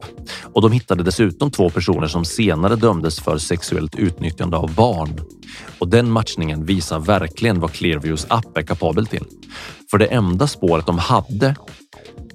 Och 0.54 0.62
de 0.62 0.72
hittade 0.72 1.04
dessutom 1.04 1.52
två 1.52 1.70
personer 1.70 2.08
som 2.08 2.26
senare 2.26 2.76
dömdes 2.76 3.20
för 3.20 3.38
sexuellt 3.38 3.96
utnyttjande 3.96 4.58
av 4.58 4.76
barn. 4.76 5.20
Och 5.80 5.88
den 5.88 6.12
matchningen 6.12 6.66
visar 6.66 7.00
verkligen 7.00 7.60
vad 7.60 7.72
Clearviews 7.72 8.26
app 8.30 8.58
är 8.58 8.62
kapabel 8.62 9.08
till. 9.08 9.26
För 9.92 9.98
det 9.98 10.06
enda 10.06 10.48
spåret 10.48 10.86
de 10.86 10.98
hade 10.98 11.56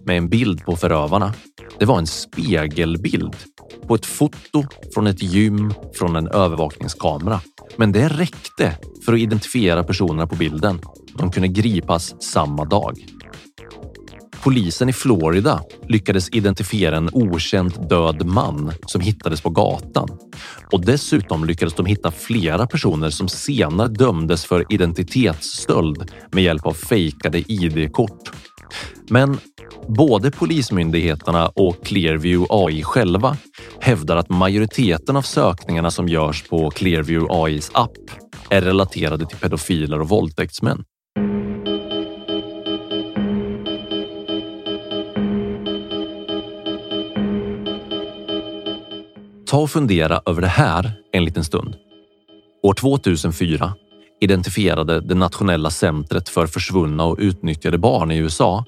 med 0.05 0.17
en 0.17 0.29
bild 0.29 0.65
på 0.65 0.77
förövarna, 0.77 1.35
det 1.79 1.85
var 1.85 1.99
en 1.99 2.07
spegelbild 2.07 3.37
på 3.89 3.95
ett 3.95 4.07
foto 4.07 4.65
från 4.95 5.07
ett 5.07 5.23
gym 5.23 5.75
från 5.95 6.17
en 6.17 6.29
övervakningskamera. 6.29 7.41
Men 7.77 7.93
det 7.93 8.09
räckte 8.09 8.77
för 9.05 9.13
att 9.13 9.19
identifiera 9.19 9.85
personerna 9.85 10.27
på 10.27 10.37
bilden. 10.37 10.81
De 11.19 11.31
kunde 11.31 11.49
gripas 11.49 12.23
samma 12.23 12.65
dag. 12.65 13.07
Polisen 14.43 14.89
i 14.89 14.93
Florida 14.93 15.61
lyckades 15.89 16.29
identifiera 16.33 16.97
en 16.97 17.11
okänd 17.13 17.89
död 17.89 18.27
man 18.27 18.73
som 18.87 19.01
hittades 19.01 19.41
på 19.41 19.51
gatan 19.51 20.09
och 20.73 20.85
dessutom 20.85 21.45
lyckades 21.45 21.75
de 21.75 21.87
hitta 21.87 22.11
flera 22.11 22.67
personer 22.67 23.11
som 23.11 23.29
senare 23.29 23.89
dömdes 23.89 24.45
för 24.45 24.73
identitetsstöld 24.73 26.13
med 26.33 26.45
hjälp 26.45 26.67
av 26.67 26.73
fejkade 26.73 27.53
id-kort. 27.53 28.31
Men 29.11 29.39
både 29.89 30.31
Polismyndigheterna 30.31 31.49
och 31.49 31.85
Clearview 31.85 32.47
AI 32.51 32.83
själva 32.83 33.37
hävdar 33.81 34.17
att 34.17 34.29
majoriteten 34.29 35.17
av 35.17 35.23
sökningarna 35.23 35.91
som 35.91 36.09
görs 36.09 36.49
på 36.49 36.71
Clearview 36.71 37.35
AIs 37.35 37.71
app 37.75 37.91
är 38.51 38.61
relaterade 38.61 39.27
till 39.27 39.39
pedofiler 39.39 40.01
och 40.01 40.09
våldtäktsmän. 40.09 40.85
Ta 49.47 49.61
och 49.61 49.71
fundera 49.71 50.21
över 50.27 50.41
det 50.41 50.49
här 50.49 50.93
en 51.13 51.25
liten 51.25 51.45
stund. 51.45 51.77
År 52.63 52.75
2004 52.75 53.75
identifierade 54.21 55.01
det 55.01 55.15
nationella 55.15 55.71
centret 55.71 56.29
för 56.29 56.47
försvunna 56.47 57.05
och 57.05 57.17
utnyttjade 57.19 57.79
barn 57.79 58.11
i 58.11 58.17
USA 58.17 58.65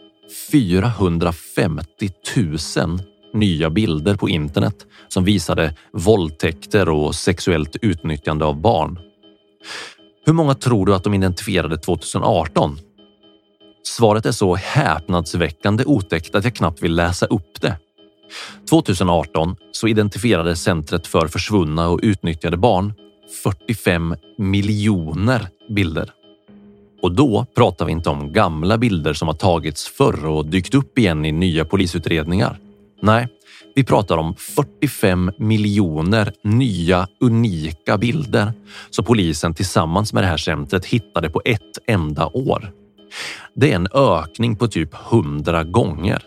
450 0.50 2.10
000 2.76 3.00
nya 3.34 3.70
bilder 3.70 4.16
på 4.16 4.28
internet 4.28 4.86
som 5.08 5.24
visade 5.24 5.74
våldtäkter 5.92 6.88
och 6.88 7.14
sexuellt 7.14 7.76
utnyttjande 7.82 8.44
av 8.44 8.60
barn. 8.60 8.98
Hur 10.26 10.32
många 10.32 10.54
tror 10.54 10.86
du 10.86 10.94
att 10.94 11.04
de 11.04 11.14
identifierade 11.14 11.78
2018? 11.78 12.78
Svaret 13.82 14.26
är 14.26 14.32
så 14.32 14.54
häpnadsväckande 14.54 15.84
otäckt 15.84 16.34
att 16.34 16.44
jag 16.44 16.54
knappt 16.54 16.82
vill 16.82 16.94
läsa 16.94 17.26
upp 17.26 17.60
det. 17.60 17.76
2018 18.70 19.56
så 19.72 19.88
identifierade 19.88 20.56
Centret 20.56 21.06
för 21.06 21.26
försvunna 21.28 21.88
och 21.88 22.00
utnyttjade 22.02 22.56
barn 22.56 22.92
45 23.42 24.16
miljoner 24.38 25.48
bilder. 25.68 26.10
Och 27.06 27.12
då 27.12 27.46
pratar 27.56 27.84
vi 27.84 27.92
inte 27.92 28.10
om 28.10 28.32
gamla 28.32 28.78
bilder 28.78 29.14
som 29.14 29.28
har 29.28 29.34
tagits 29.34 29.88
förr 29.88 30.26
och 30.26 30.46
dykt 30.46 30.74
upp 30.74 30.98
igen 30.98 31.24
i 31.24 31.32
nya 31.32 31.64
polisutredningar. 31.64 32.58
Nej, 33.02 33.28
vi 33.74 33.84
pratar 33.84 34.16
om 34.16 34.34
45 34.34 35.30
miljoner 35.38 36.32
nya 36.44 37.08
unika 37.20 37.98
bilder 37.98 38.52
som 38.90 39.04
polisen 39.04 39.54
tillsammans 39.54 40.12
med 40.12 40.22
det 40.22 40.26
här 40.26 40.36
centret 40.36 40.86
hittade 40.86 41.30
på 41.30 41.42
ett 41.44 41.78
enda 41.86 42.26
år. 42.26 42.72
Det 43.54 43.72
är 43.72 43.76
en 43.76 43.88
ökning 43.94 44.56
på 44.56 44.68
typ 44.68 44.94
100 45.12 45.64
gånger. 45.64 46.22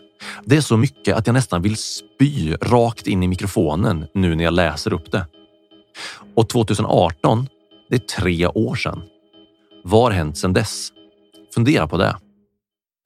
Det 0.45 0.57
är 0.57 0.61
så 0.61 0.77
mycket 0.77 1.17
att 1.17 1.27
jag 1.27 1.33
nästan 1.33 1.61
vill 1.61 1.77
spy 1.77 2.55
rakt 2.61 3.07
in 3.07 3.23
i 3.23 3.27
mikrofonen 3.27 4.05
nu 4.13 4.35
när 4.35 4.43
jag 4.43 4.53
läser 4.53 4.93
upp 4.93 5.11
det. 5.11 5.25
Och 6.35 6.49
2018, 6.49 7.47
det 7.89 7.95
är 7.95 8.21
tre 8.21 8.47
år 8.47 8.75
sedan. 8.75 9.01
Vad 9.83 10.01
har 10.01 10.11
hänt 10.11 10.37
sedan 10.37 10.53
dess? 10.53 10.89
Fundera 11.55 11.87
på 11.87 11.97
det. 11.97 12.17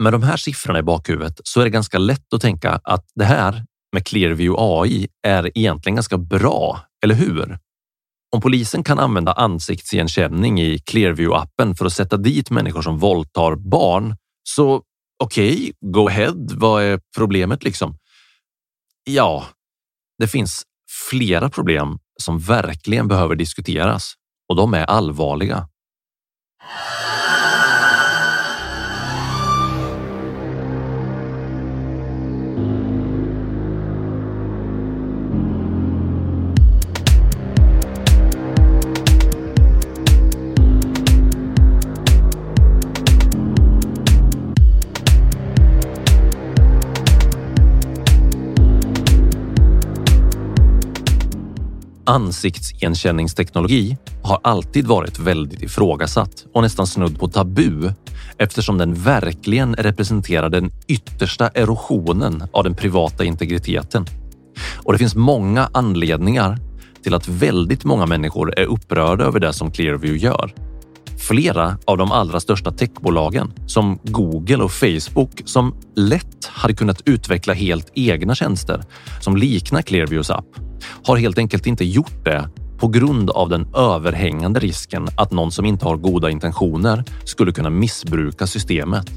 Med 0.03 0.13
de 0.13 0.23
här 0.23 0.37
siffrorna 0.37 0.79
i 0.79 0.83
bakhuvudet 0.83 1.41
så 1.43 1.59
är 1.59 1.63
det 1.63 1.69
ganska 1.69 1.97
lätt 1.97 2.33
att 2.33 2.41
tänka 2.41 2.81
att 2.83 3.05
det 3.15 3.25
här 3.25 3.65
med 3.93 4.05
Clearview 4.05 4.55
AI 4.59 5.07
är 5.27 5.57
egentligen 5.57 5.95
ganska 5.95 6.17
bra, 6.17 6.79
eller 7.03 7.15
hur? 7.15 7.57
Om 8.35 8.41
polisen 8.41 8.83
kan 8.83 8.99
använda 8.99 9.33
ansiktsigenkänning 9.33 10.61
i 10.61 10.77
Clearview-appen 10.77 11.75
för 11.75 11.85
att 11.85 11.93
sätta 11.93 12.17
dit 12.17 12.49
människor 12.49 12.81
som 12.81 12.97
våldtar 12.97 13.55
barn, 13.55 14.15
så 14.43 14.81
okej, 15.23 15.53
okay, 15.53 15.73
go 15.91 16.07
ahead. 16.07 16.47
Vad 16.53 16.83
är 16.83 16.99
problemet 17.17 17.63
liksom? 17.63 17.97
Ja, 19.03 19.45
det 20.19 20.27
finns 20.27 20.63
flera 21.09 21.49
problem 21.49 21.99
som 22.21 22.39
verkligen 22.39 23.07
behöver 23.07 23.35
diskuteras 23.35 24.13
och 24.49 24.55
de 24.55 24.73
är 24.73 24.85
allvarliga. 24.85 25.67
you 26.63 26.69
Ansiktsigenkänningsteknologi 52.05 53.97
har 54.23 54.39
alltid 54.43 54.87
varit 54.87 55.19
väldigt 55.19 55.63
ifrågasatt 55.63 56.45
och 56.53 56.61
nästan 56.61 56.87
snudd 56.87 57.19
på 57.19 57.27
tabu 57.27 57.93
eftersom 58.37 58.77
den 58.77 58.93
verkligen 58.93 59.75
representerar 59.75 60.49
den 60.49 60.71
yttersta 60.87 61.47
erosionen 61.47 62.43
av 62.53 62.63
den 62.63 62.75
privata 62.75 63.23
integriteten. 63.23 64.05
Och 64.83 64.93
det 64.93 64.99
finns 64.99 65.15
många 65.15 65.69
anledningar 65.73 66.57
till 67.03 67.13
att 67.13 67.27
väldigt 67.27 67.83
många 67.83 68.05
människor 68.05 68.59
är 68.59 68.65
upprörda 68.65 69.23
över 69.23 69.39
det 69.39 69.53
som 69.53 69.71
Clearview 69.71 70.25
gör. 70.25 70.53
Flera 71.27 71.77
av 71.85 71.97
de 71.97 72.11
allra 72.11 72.39
största 72.39 72.71
techbolagen 72.71 73.53
som 73.65 73.99
Google 74.03 74.63
och 74.63 74.71
Facebook 74.71 75.41
som 75.45 75.75
lätt 75.95 76.45
hade 76.45 76.73
kunnat 76.73 77.01
utveckla 77.05 77.53
helt 77.53 77.91
egna 77.93 78.35
tjänster 78.35 78.83
som 79.21 79.37
liknar 79.37 79.81
Clearviews 79.81 80.29
app 80.29 80.45
har 81.03 81.17
helt 81.17 81.37
enkelt 81.37 81.65
inte 81.65 81.85
gjort 81.85 82.25
det 82.25 82.49
på 82.77 82.87
grund 82.87 83.29
av 83.29 83.49
den 83.49 83.67
överhängande 83.75 84.59
risken 84.59 85.07
att 85.17 85.31
någon 85.31 85.51
som 85.51 85.65
inte 85.65 85.85
har 85.85 85.97
goda 85.97 86.29
intentioner 86.29 87.03
skulle 87.23 87.51
kunna 87.51 87.69
missbruka 87.69 88.47
systemet. 88.47 89.11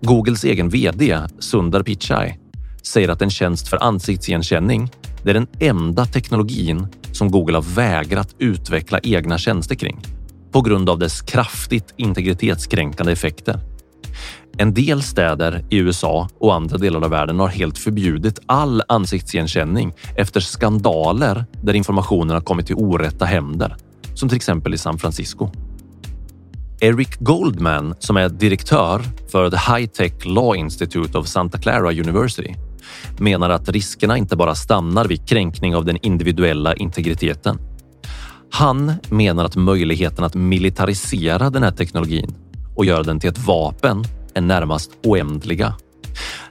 Googles 0.00 0.44
egen 0.44 0.68
VD 0.68 1.18
Sundar 1.38 1.82
Pichai 1.82 2.38
säger 2.82 3.08
att 3.08 3.22
en 3.22 3.30
tjänst 3.30 3.68
för 3.68 3.82
ansiktsigenkänning 3.82 4.90
det 5.22 5.30
är 5.30 5.34
den 5.34 5.46
enda 5.60 6.04
teknologin 6.04 6.86
som 7.12 7.30
Google 7.30 7.56
har 7.56 7.62
vägrat 7.62 8.34
utveckla 8.38 9.00
egna 9.02 9.38
tjänster 9.38 9.74
kring 9.74 10.00
på 10.52 10.60
grund 10.60 10.90
av 10.90 10.98
dess 10.98 11.22
kraftigt 11.22 11.94
integritetskränkande 11.96 13.12
effekter. 13.12 13.60
En 14.60 14.74
del 14.74 15.02
städer 15.02 15.64
i 15.70 15.76
USA 15.76 16.28
och 16.38 16.54
andra 16.54 16.78
delar 16.78 17.04
av 17.04 17.10
världen 17.10 17.40
har 17.40 17.48
helt 17.48 17.78
förbjudit 17.78 18.38
all 18.46 18.82
ansiktsigenkänning 18.88 19.92
efter 20.16 20.40
skandaler 20.40 21.44
där 21.62 21.74
informationen 21.74 22.30
har 22.30 22.40
kommit 22.40 22.66
till 22.66 22.76
orätta 22.76 23.24
händer, 23.24 23.76
som 24.14 24.28
till 24.28 24.36
exempel 24.36 24.74
i 24.74 24.78
San 24.78 24.98
Francisco. 24.98 25.50
Eric 26.80 27.18
Goldman, 27.20 27.94
som 27.98 28.16
är 28.16 28.28
direktör 28.28 29.02
för 29.32 29.50
The 29.50 29.56
High 29.56 29.86
Tech 29.86 30.26
Law 30.26 30.56
Institute 30.56 31.18
of 31.18 31.26
Santa 31.26 31.58
Clara 31.58 31.90
University, 31.90 32.54
menar 33.18 33.50
att 33.50 33.68
riskerna 33.68 34.16
inte 34.16 34.36
bara 34.36 34.54
stannar 34.54 35.04
vid 35.04 35.28
kränkning 35.28 35.76
av 35.76 35.84
den 35.84 35.98
individuella 36.02 36.74
integriteten. 36.74 37.58
Han 38.50 38.92
menar 39.08 39.44
att 39.44 39.56
möjligheten 39.56 40.24
att 40.24 40.34
militarisera 40.34 41.50
den 41.50 41.62
här 41.62 41.70
teknologin 41.70 42.34
och 42.76 42.84
göra 42.84 43.02
den 43.02 43.20
till 43.20 43.30
ett 43.30 43.46
vapen 43.46 44.04
är 44.34 44.40
närmast 44.40 44.90
oändliga. 45.04 45.74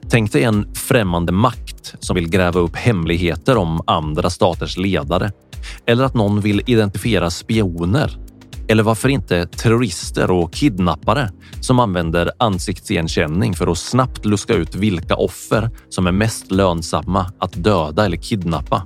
Tänk 0.09 0.31
dig 0.31 0.43
en 0.43 0.75
främmande 0.75 1.31
makt 1.31 1.95
som 1.99 2.15
vill 2.15 2.29
gräva 2.29 2.59
upp 2.59 2.75
hemligheter 2.75 3.57
om 3.57 3.81
andra 3.87 4.29
staters 4.29 4.77
ledare. 4.77 5.31
Eller 5.85 6.03
att 6.03 6.13
någon 6.13 6.41
vill 6.41 6.61
identifiera 6.65 7.29
spioner. 7.29 8.17
Eller 8.67 8.83
varför 8.83 9.09
inte 9.09 9.47
terrorister 9.47 10.31
och 10.31 10.53
kidnappare 10.53 11.31
som 11.61 11.79
använder 11.79 12.31
ansiktsigenkänning 12.39 13.53
för 13.53 13.67
att 13.67 13.77
snabbt 13.77 14.25
luska 14.25 14.53
ut 14.53 14.75
vilka 14.75 15.15
offer 15.15 15.69
som 15.89 16.07
är 16.07 16.11
mest 16.11 16.51
lönsamma 16.51 17.31
att 17.39 17.63
döda 17.63 18.05
eller 18.05 18.17
kidnappa. 18.17 18.85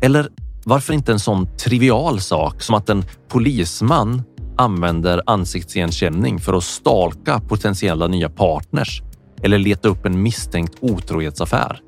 Eller 0.00 0.28
varför 0.64 0.92
inte 0.92 1.12
en 1.12 1.18
sån 1.18 1.56
trivial 1.56 2.20
sak 2.20 2.62
som 2.62 2.74
att 2.74 2.88
en 2.88 3.04
polisman 3.28 4.22
använder 4.56 5.22
ansiktsigenkänning 5.26 6.40
för 6.40 6.52
att 6.52 6.64
stalka 6.64 7.40
potentiella 7.40 8.06
nya 8.06 8.28
partners 8.28 9.02
eller 9.42 9.58
leta 9.58 9.88
upp 9.88 10.06
en 10.06 10.22
misstänkt 10.22 10.74
otrohetsaffär. 10.80 11.80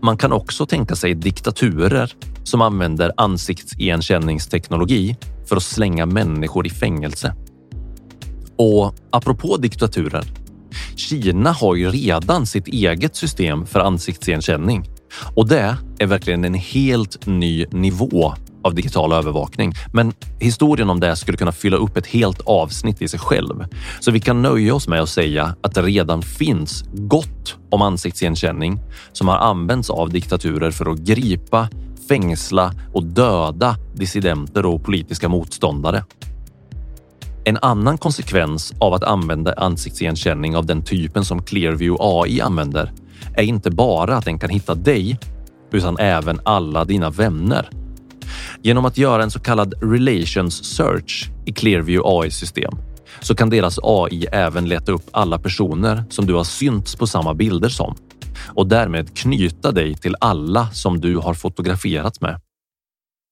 Man 0.00 0.16
kan 0.16 0.32
också 0.32 0.66
tänka 0.66 0.96
sig 0.96 1.14
diktaturer 1.14 2.12
som 2.44 2.62
använder 2.62 3.12
ansiktsigenkänningsteknologi 3.16 5.16
för 5.48 5.56
att 5.56 5.62
slänga 5.62 6.06
människor 6.06 6.66
i 6.66 6.70
fängelse. 6.70 7.34
Och 8.56 8.94
apropå 9.10 9.56
diktaturer. 9.56 10.24
Kina 10.96 11.52
har 11.52 11.74
ju 11.74 11.90
redan 11.90 12.46
sitt 12.46 12.68
eget 12.68 13.16
system 13.16 13.66
för 13.66 13.80
ansiktsigenkänning 13.80 14.90
och 15.34 15.48
det 15.48 15.76
är 15.98 16.06
verkligen 16.06 16.44
en 16.44 16.54
helt 16.54 17.26
ny 17.26 17.66
nivå 17.66 18.34
av 18.68 18.74
digital 18.74 19.12
övervakning. 19.12 19.72
Men 19.92 20.12
historien 20.38 20.90
om 20.90 21.00
det 21.00 21.16
skulle 21.16 21.36
kunna 21.36 21.52
fylla 21.52 21.76
upp 21.76 21.96
ett 21.96 22.06
helt 22.06 22.40
avsnitt 22.40 23.02
i 23.02 23.08
sig 23.08 23.20
själv. 23.20 23.64
Så 24.00 24.10
vi 24.10 24.20
kan 24.20 24.42
nöja 24.42 24.74
oss 24.74 24.88
med 24.88 25.00
att 25.00 25.08
säga 25.08 25.54
att 25.62 25.74
det 25.74 25.82
redan 25.82 26.22
finns 26.22 26.84
gott 26.92 27.56
om 27.70 27.82
ansiktsigenkänning 27.82 28.80
som 29.12 29.28
har 29.28 29.36
använts 29.36 29.90
av 29.90 30.10
diktaturer 30.10 30.70
för 30.70 30.90
att 30.90 30.98
gripa, 30.98 31.68
fängsla 32.08 32.72
och 32.92 33.04
döda 33.04 33.76
dissidenter 33.94 34.66
och 34.66 34.84
politiska 34.84 35.28
motståndare. 35.28 36.04
En 37.44 37.58
annan 37.62 37.98
konsekvens 37.98 38.74
av 38.78 38.94
att 38.94 39.04
använda 39.04 39.54
ansiktsigenkänning 39.54 40.56
av 40.56 40.66
den 40.66 40.82
typen 40.82 41.24
som 41.24 41.42
Clearview 41.42 41.96
AI 42.00 42.40
använder 42.40 42.92
är 43.36 43.42
inte 43.42 43.70
bara 43.70 44.16
att 44.16 44.24
den 44.24 44.38
kan 44.38 44.50
hitta 44.50 44.74
dig 44.74 45.18
utan 45.72 45.98
även 45.98 46.40
alla 46.44 46.84
dina 46.84 47.10
vänner 47.10 47.70
Genom 48.62 48.84
att 48.84 48.98
göra 48.98 49.22
en 49.22 49.30
så 49.30 49.40
kallad 49.40 49.74
relations 49.82 50.64
search 50.64 51.30
i 51.46 51.52
Clearview 51.52 52.02
AI 52.04 52.30
system 52.30 52.72
så 53.20 53.34
kan 53.34 53.50
deras 53.50 53.78
AI 53.82 54.26
även 54.32 54.68
leta 54.68 54.92
upp 54.92 55.08
alla 55.10 55.38
personer 55.38 56.04
som 56.10 56.26
du 56.26 56.34
har 56.34 56.44
synts 56.44 56.96
på 56.96 57.06
samma 57.06 57.34
bilder 57.34 57.68
som 57.68 57.96
och 58.54 58.66
därmed 58.66 59.16
knyta 59.16 59.72
dig 59.72 59.94
till 59.94 60.16
alla 60.20 60.70
som 60.70 61.00
du 61.00 61.16
har 61.16 61.34
fotograferat 61.34 62.20
med. 62.20 62.40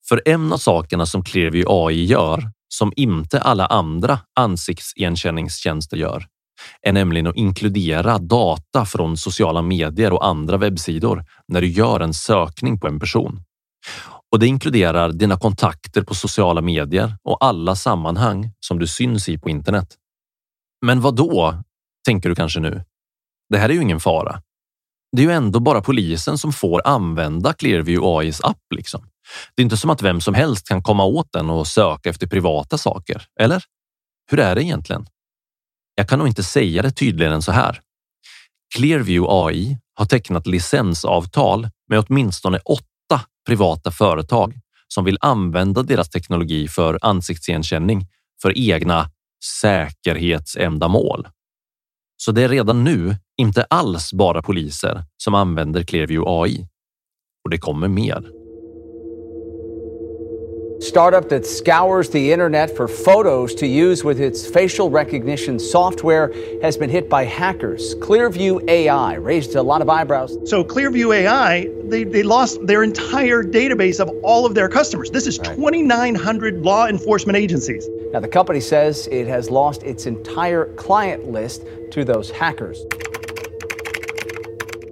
För 0.09 0.23
en 0.25 0.53
av 0.53 0.59
sakerna 0.59 1.07
som 1.07 1.25
Clearview 1.25 1.87
AI 1.87 2.05
gör 2.05 2.51
som 2.69 2.93
inte 2.97 3.41
alla 3.41 3.67
andra 3.67 4.19
ansiktsigenkänningstjänster 4.37 5.97
gör 5.97 6.27
är 6.83 6.93
nämligen 6.93 7.27
att 7.27 7.37
inkludera 7.37 8.19
data 8.19 8.85
från 8.85 9.17
sociala 9.17 9.63
medier 9.63 10.13
och 10.13 10.27
andra 10.27 10.57
webbsidor 10.57 11.25
när 11.49 11.61
du 11.61 11.69
gör 11.69 12.01
en 12.01 12.15
sökning 12.15 12.81
på 12.81 12.87
en 12.87 13.01
person 13.01 13.43
och 14.33 14.39
det 14.39 14.47
inkluderar 14.47 15.13
dina 15.13 15.37
kontakter 15.37 16.03
på 16.03 16.15
sociala 16.15 16.61
medier 16.61 17.17
och 17.23 17.45
alla 17.45 17.77
sammanhang 17.77 18.51
som 18.61 18.79
du 18.79 18.87
syns 18.87 19.29
i 19.29 19.39
på 19.39 19.51
internet. 19.51 19.95
Men 20.87 21.01
vad 21.01 21.17
då? 21.17 21.63
Tänker 22.07 22.29
du 22.29 22.35
kanske 22.35 22.61
nu? 22.61 22.85
Det 23.49 23.59
här 23.59 23.69
är 23.69 23.75
ju 23.75 23.83
ingen 23.83 24.01
fara. 24.01 24.43
Det 25.17 25.23
är 25.23 25.27
ju 25.27 25.33
ändå 25.33 25.61
bara 25.61 25.83
polisen 25.83 26.39
som 26.39 26.53
får 26.53 26.83
använda 26.85 27.53
Clearview 27.53 28.19
AIs 28.19 28.41
app. 28.41 28.63
Liksom. 28.75 29.09
Det 29.55 29.63
är 29.63 29.65
inte 29.65 29.77
som 29.77 29.91
att 29.91 30.03
vem 30.03 30.21
som 30.21 30.35
helst 30.35 30.69
kan 30.69 30.83
komma 30.83 31.05
åt 31.05 31.33
den 31.33 31.51
och 31.51 31.67
söka 31.67 32.11
efter 32.11 32.27
privata 32.27 32.79
saker, 32.79 33.23
eller? 33.41 33.65
Hur 34.31 34.41
är 34.41 34.55
det 34.55 34.65
egentligen? 34.65 35.07
Jag 35.95 36.09
kan 36.09 36.19
nog 36.19 36.29
inte 36.29 36.43
säga 36.45 36.83
det 36.83 36.91
tydligare 36.91 37.35
än 37.35 37.43
så 37.43 37.53
här. 37.53 37.81
Clearview 38.77 39.47
AI 39.47 39.79
har 39.95 40.07
tecknat 40.07 40.47
licensavtal 40.47 41.69
med 41.89 42.05
åtminstone 42.09 42.59
åtta 42.59 42.85
privata 43.47 43.91
företag 43.91 44.55
som 44.89 45.05
vill 45.05 45.19
använda 45.21 45.83
deras 45.83 46.11
teknologi 46.11 46.69
för 46.69 46.99
ansiktsigenkänning 47.03 48.07
för 48.43 48.59
egna 48.59 49.11
säkerhetsändamål. 49.61 51.29
Så 52.17 52.33
det 52.33 52.43
är 52.43 52.49
redan 52.49 52.85
nu 52.85 53.17
inte 53.37 53.65
alls 53.65 54.13
bara 54.13 54.43
poliser 54.43 55.05
som 55.17 55.35
använder 55.35 55.83
Clearview 55.83 56.31
AI. 56.43 56.69
Och 57.45 57.51
det 57.51 57.59
kommer 57.59 57.89
mer. 57.89 58.36
Startup 60.81 61.27
that 61.31 61.47
scours 61.47 62.11
the 62.11 62.33
internet 62.33 62.77
for 62.77 62.87
photos 62.87 63.55
to 63.55 63.67
use 63.67 64.05
with 64.05 64.21
its 64.21 64.47
facial 64.47 64.91
recognition 64.91 65.59
software 65.59 66.31
has 66.61 66.77
been 66.77 66.91
hit 66.91 67.09
by 67.09 67.25
hackers. 67.25 67.95
Clearview 67.97 68.69
AI 68.69 69.15
raised 69.15 69.55
a 69.55 69.63
lot 69.63 69.81
of 69.81 69.89
eyebrows. 69.89 70.37
So 70.45 70.63
Clearview 70.63 71.17
AI, 71.17 71.69
they, 71.85 72.05
they 72.05 72.23
lost 72.23 72.67
their 72.67 72.83
entire 72.83 73.43
database 73.43 74.01
of 74.01 74.11
all 74.23 74.45
of 74.45 74.55
their 74.55 74.69
customers. 74.69 75.11
This 75.11 75.27
is 75.27 75.39
2,900 75.39 76.63
law 76.63 76.87
enforcement 76.87 77.39
agencies. 77.39 77.89
Now, 78.13 78.21
the 78.21 78.29
company 78.29 78.61
says 78.61 79.09
it 79.11 79.27
has 79.29 79.51
lost 79.51 79.83
its 79.83 80.05
entire 80.05 80.67
client 80.75 81.31
list 81.31 81.65
to 81.93 82.05
those 82.05 82.31
hackers. 82.31 82.85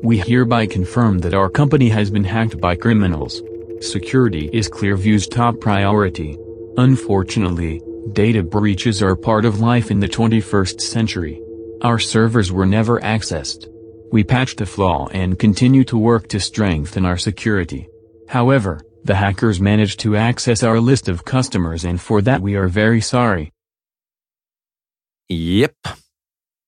We 0.02 0.18
hereby 0.18 0.66
confirm 0.66 1.18
that 1.20 1.34
our 1.34 1.50
company 1.50 1.90
has 1.90 2.10
been 2.10 2.24
hacked 2.24 2.58
by 2.58 2.74
criminals. 2.76 3.42
Security 3.84 4.48
is 4.50 4.70
Clearview's 4.70 5.28
top 5.28 5.60
priority. 5.60 6.38
Unfortunately, 6.78 7.82
data 8.14 8.42
breaches 8.42 9.02
are 9.02 9.14
part 9.14 9.44
of 9.44 9.60
life 9.60 9.90
in 9.90 10.00
the 10.00 10.08
21st 10.08 10.80
century. 10.80 11.38
Our 11.82 11.98
servers 11.98 12.50
were 12.50 12.64
never 12.64 12.98
accessed. 13.00 13.68
We 14.10 14.24
patched 14.24 14.56
the 14.56 14.64
flaw 14.64 15.08
and 15.12 15.38
continue 15.38 15.84
to 15.84 15.98
work 15.98 16.28
to 16.28 16.40
strengthen 16.40 17.04
our 17.04 17.18
security. 17.18 17.86
However, 18.26 18.80
the 19.04 19.16
hackers 19.16 19.60
managed 19.60 20.00
to 20.00 20.16
access 20.16 20.62
our 20.62 20.80
list 20.80 21.10
of 21.10 21.26
customers 21.26 21.84
and 21.84 22.00
for 22.00 22.22
that 22.22 22.40
we 22.40 22.56
are 22.56 22.68
very 22.68 23.02
sorry. 23.02 23.52
Jep. 25.30 25.76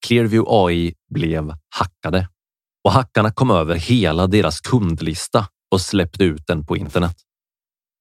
Clearview 0.04 0.44
AI 0.46 0.92
blev 1.10 1.54
hackade 1.70 2.28
och 2.84 2.92
hackarna 2.92 3.30
kom 3.30 3.50
över 3.50 3.74
hela 3.74 4.26
deras 4.26 4.60
kundlista 4.60 5.46
och 5.70 5.80
släppte 5.80 6.24
ut 6.24 6.46
den 6.46 6.66
på 6.66 6.76
internet. 6.76 7.16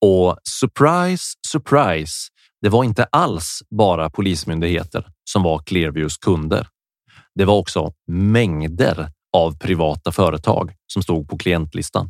Och 0.01 0.37
surprise, 0.43 1.23
surprise, 1.47 2.15
det 2.61 2.69
var 2.69 2.83
inte 2.83 3.03
alls 3.03 3.63
bara 3.69 4.09
polismyndigheter 4.09 5.07
som 5.29 5.43
var 5.43 5.59
Clearviews 5.59 6.17
kunder. 6.17 6.67
Det 7.35 7.45
var 7.45 7.55
också 7.55 7.93
mängder 8.07 9.09
av 9.37 9.57
privata 9.57 10.11
företag 10.11 10.73
som 10.93 11.03
stod 11.03 11.29
på 11.29 11.37
klientlistan. 11.37 12.09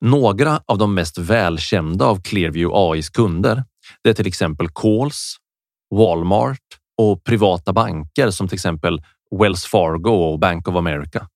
Några 0.00 0.62
av 0.66 0.78
de 0.78 0.94
mest 0.94 1.18
välkända 1.18 2.04
av 2.04 2.22
Clearview 2.22 2.76
AIs 2.76 3.10
kunder 3.10 3.64
det 4.02 4.10
är 4.10 4.14
till 4.14 4.26
exempel 4.26 4.66
Kohl's, 4.66 5.36
Walmart 5.94 6.58
och 6.98 7.24
privata 7.24 7.72
banker 7.72 8.30
som 8.30 8.48
till 8.48 8.54
exempel 8.54 9.02
Wells 9.40 9.64
Fargo 9.64 10.10
och 10.10 10.38
Bank 10.38 10.68
of 10.68 10.76
America. 10.76 11.28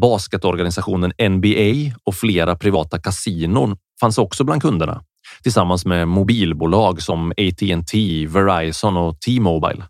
Basketorganisationen 0.00 1.12
NBA 1.30 1.96
och 2.04 2.14
flera 2.14 2.56
privata 2.56 2.98
kasinon 2.98 3.76
fanns 4.00 4.18
också 4.18 4.44
bland 4.44 4.62
kunderna 4.62 5.02
tillsammans 5.42 5.86
med 5.86 6.08
mobilbolag 6.08 7.02
som 7.02 7.30
AT&T, 7.30 8.26
Verizon 8.26 8.96
och 8.96 9.20
T-Mobile. 9.20 9.84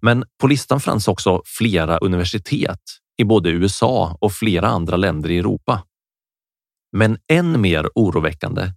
Men 0.00 0.24
på 0.40 0.46
listan 0.46 0.80
fanns 0.80 1.08
också 1.08 1.42
flera 1.44 1.98
universitet 1.98 2.80
i 3.16 3.24
både 3.24 3.50
USA 3.50 4.16
och 4.20 4.32
flera 4.32 4.68
andra 4.68 4.96
länder 4.96 5.30
i 5.30 5.38
Europa. 5.38 5.82
Men 6.96 7.18
än 7.32 7.60
mer 7.60 7.88
oroväckande 7.94 8.72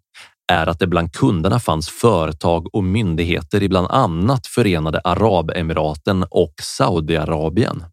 är 0.51 0.67
att 0.67 0.79
det 0.79 0.87
bland 0.87 1.13
kunderna 1.13 1.59
fanns 1.59 1.89
företag 1.89 2.75
och 2.75 2.83
myndigheter 2.83 3.63
i 3.63 3.69
bland 3.69 3.87
annat 3.87 4.47
Förenade 4.47 4.99
Arabemiraten 4.99 6.25
och 6.29 6.53
Saudiarabien. 6.61 7.83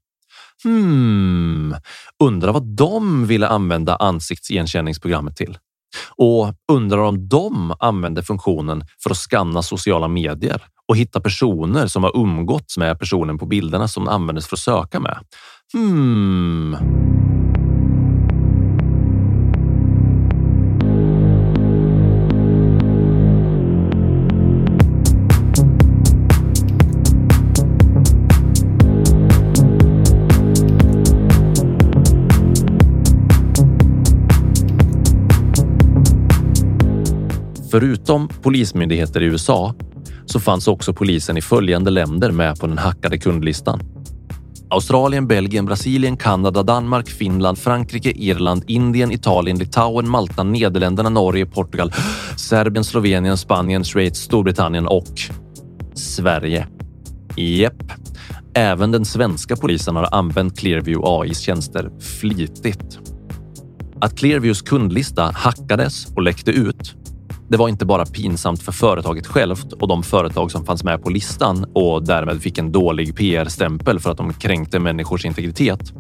Hmm, 0.65 1.75
undrar 2.23 2.53
vad 2.53 2.77
de 2.77 3.27
ville 3.27 3.49
använda 3.49 3.97
ansiktsigenkänningsprogrammet 3.97 5.37
till? 5.37 5.59
Och 6.17 6.55
undrar 6.73 6.99
om 6.99 7.29
de 7.29 7.75
använde 7.79 8.23
funktionen 8.23 8.85
för 9.03 9.11
att 9.11 9.17
skanna 9.17 9.63
sociala 9.63 10.09
medier 10.09 10.63
och 10.89 10.97
hitta 10.97 11.21
personer 11.21 11.87
som 11.87 12.05
har 12.05 12.17
umgåtts 12.17 12.79
med 12.79 12.99
personen 12.99 13.39
på 13.39 13.47
bilderna 13.47 13.89
som 13.89 14.09
användes 14.09 14.47
för 14.47 14.57
att 14.57 14.61
söka 14.61 15.01
med. 15.01 15.19
Hmm. 15.73 17.34
Förutom 37.75 38.29
polismyndigheter 38.29 39.23
i 39.23 39.25
USA 39.25 39.75
så 40.27 40.41
fanns 40.41 40.69
också 40.69 40.93
polisen 40.93 41.37
i 41.37 41.43
följande 41.43 41.91
länder 41.91 42.31
med 42.31 42.61
på 42.61 42.67
den 42.67 42.79
hackade 42.79 43.19
kundlistan. 43.19 43.81
Australien, 44.71 45.27
Belgien, 45.27 45.67
Brasilien, 45.67 46.17
Kanada, 46.17 46.63
Danmark, 46.63 47.09
Finland, 47.09 47.59
Frankrike, 47.59 48.11
Irland, 48.11 48.65
Indien, 48.67 49.13
Italien, 49.13 49.59
Litauen, 49.59 50.09
Malta, 50.09 50.43
Nederländerna, 50.43 51.09
Norge, 51.09 51.47
Portugal, 51.47 51.93
Serbien, 52.37 52.85
Slovenien, 52.85 53.37
Spanien, 53.37 53.85
Schweiz, 53.85 54.17
Storbritannien 54.17 54.87
och 54.87 55.21
Sverige. 55.95 56.67
Jepp. 57.37 57.93
Även 58.55 58.91
den 58.91 59.05
svenska 59.05 59.57
polisen 59.57 59.97
har 59.97 60.15
använt 60.15 60.59
Clearview 60.59 61.09
AIs 61.09 61.41
tjänster 61.41 61.91
flitigt. 62.01 62.99
Att 64.01 64.19
Clearviews 64.19 64.63
kundlista 64.63 65.31
hackades 65.35 66.07
och 66.07 66.23
läckte 66.23 66.51
ut 66.51 67.04
det 67.49 67.57
var 67.57 67.69
inte 67.69 67.85
bara 67.85 68.07
pinsamt 68.07 68.63
för 68.63 68.73
företaget 68.73 69.27
självt 69.27 69.73
och 69.73 69.89
de 69.89 70.03
företag 70.03 70.51
som 70.51 70.65
fanns 70.65 70.85
med 70.85 71.03
på 71.03 71.11
listan 71.11 71.67
och 71.73 72.05
därmed 72.05 72.43
fick 72.43 72.59
en 72.59 72.73
dålig 72.73 73.17
PR-stämpel 73.17 74.01
för 74.01 74.11
att 74.11 74.17
de 74.17 74.35
kränkte 74.35 74.79
människors 74.79 75.25
integritet. 75.25 75.93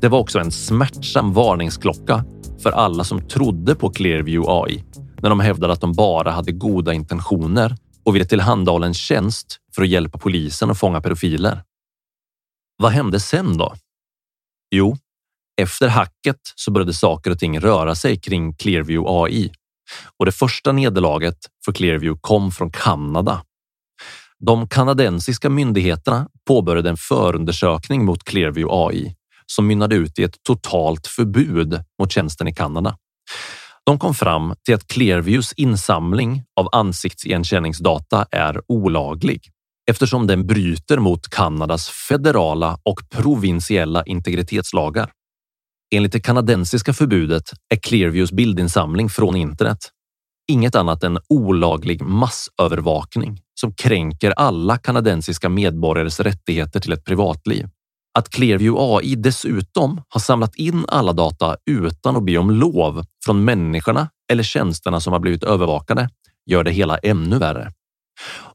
Det 0.00 0.08
var 0.08 0.18
också 0.18 0.38
en 0.38 0.50
smärtsam 0.50 1.32
varningsklocka 1.32 2.24
för 2.62 2.72
alla 2.72 3.04
som 3.04 3.28
trodde 3.28 3.74
på 3.74 3.90
Clearview 3.90 4.52
AI 4.52 4.84
när 5.22 5.30
de 5.30 5.40
hävdade 5.40 5.72
att 5.72 5.80
de 5.80 5.92
bara 5.92 6.30
hade 6.30 6.52
goda 6.52 6.92
intentioner 6.92 7.76
och 8.04 8.14
ville 8.14 8.24
tillhandahålla 8.24 8.86
en 8.86 8.94
tjänst 8.94 9.58
för 9.74 9.82
att 9.82 9.88
hjälpa 9.88 10.18
polisen 10.18 10.70
att 10.70 10.78
fånga 10.78 11.00
pedofiler. 11.00 11.62
Vad 12.76 12.92
hände 12.92 13.20
sen 13.20 13.58
då? 13.58 13.74
Jo, 14.74 14.96
efter 15.60 15.88
hacket 15.88 16.40
så 16.54 16.70
började 16.70 16.94
saker 16.94 17.30
och 17.30 17.38
ting 17.38 17.60
röra 17.60 17.94
sig 17.94 18.20
kring 18.20 18.54
Clearview 18.54 19.22
AI 19.22 19.52
och 20.18 20.26
det 20.26 20.32
första 20.32 20.72
nederlaget 20.72 21.36
för 21.64 21.72
Clearview 21.72 22.18
kom 22.20 22.52
från 22.52 22.70
Kanada. 22.70 23.42
De 24.38 24.68
kanadensiska 24.68 25.50
myndigheterna 25.50 26.28
påbörjade 26.46 26.90
en 26.90 26.96
förundersökning 26.96 28.04
mot 28.04 28.24
Clearview 28.24 28.74
AI 28.86 29.16
som 29.46 29.66
mynnade 29.66 29.94
ut 29.96 30.18
i 30.18 30.22
ett 30.22 30.42
totalt 30.42 31.06
förbud 31.06 31.84
mot 32.00 32.12
tjänsten 32.12 32.48
i 32.48 32.54
Kanada. 32.54 32.96
De 33.86 33.98
kom 33.98 34.14
fram 34.14 34.54
till 34.64 34.74
att 34.74 34.86
Clearviews 34.86 35.52
insamling 35.52 36.42
av 36.60 36.68
ansiktsigenkänningsdata 36.72 38.26
är 38.30 38.60
olaglig 38.68 39.40
eftersom 39.90 40.26
den 40.26 40.46
bryter 40.46 40.98
mot 40.98 41.28
Kanadas 41.28 41.88
federala 41.88 42.78
och 42.82 43.00
provinsiella 43.10 44.02
integritetslagar. 44.04 45.10
Enligt 45.94 46.12
det 46.12 46.20
kanadensiska 46.20 46.92
förbudet 46.92 47.42
är 47.74 47.76
Clearviews 47.76 48.32
bildinsamling 48.32 49.08
från 49.08 49.36
internet 49.36 49.78
inget 50.48 50.74
annat 50.74 51.04
än 51.04 51.18
olaglig 51.28 52.02
massövervakning 52.02 53.40
som 53.60 53.74
kränker 53.74 54.30
alla 54.30 54.78
kanadensiska 54.78 55.48
medborgares 55.48 56.20
rättigheter 56.20 56.80
till 56.80 56.92
ett 56.92 57.04
privatliv. 57.04 57.68
Att 58.18 58.30
Clearview 58.30 58.96
AI 58.96 59.14
dessutom 59.14 60.02
har 60.08 60.20
samlat 60.20 60.54
in 60.54 60.84
alla 60.88 61.12
data 61.12 61.56
utan 61.70 62.16
att 62.16 62.24
be 62.24 62.38
om 62.38 62.50
lov 62.50 63.04
från 63.24 63.44
människorna 63.44 64.08
eller 64.32 64.42
tjänsterna 64.42 65.00
som 65.00 65.12
har 65.12 65.20
blivit 65.20 65.44
övervakade 65.44 66.08
gör 66.50 66.64
det 66.64 66.70
hela 66.70 66.98
ännu 66.98 67.38
värre. 67.38 67.72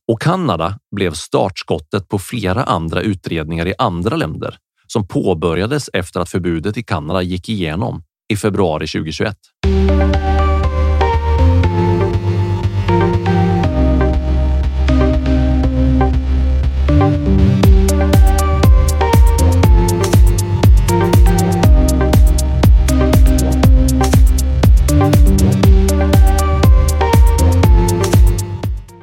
Och 0.08 0.22
Kanada 0.22 0.80
blev 0.96 1.14
startskottet 1.14 2.08
på 2.08 2.20
flera 2.20 2.64
andra 2.64 3.02
utredningar 3.02 3.68
i 3.68 3.74
andra 3.78 4.16
länder 4.16 4.58
som 4.88 5.08
påbörjades 5.08 5.90
efter 5.94 6.20
att 6.20 6.30
förbudet 6.30 6.78
i 6.78 6.84
Kanada 6.84 7.22
gick 7.22 7.50
igenom 7.50 8.04
i 8.30 8.38
februari 8.38 8.88
2021. 8.88 9.38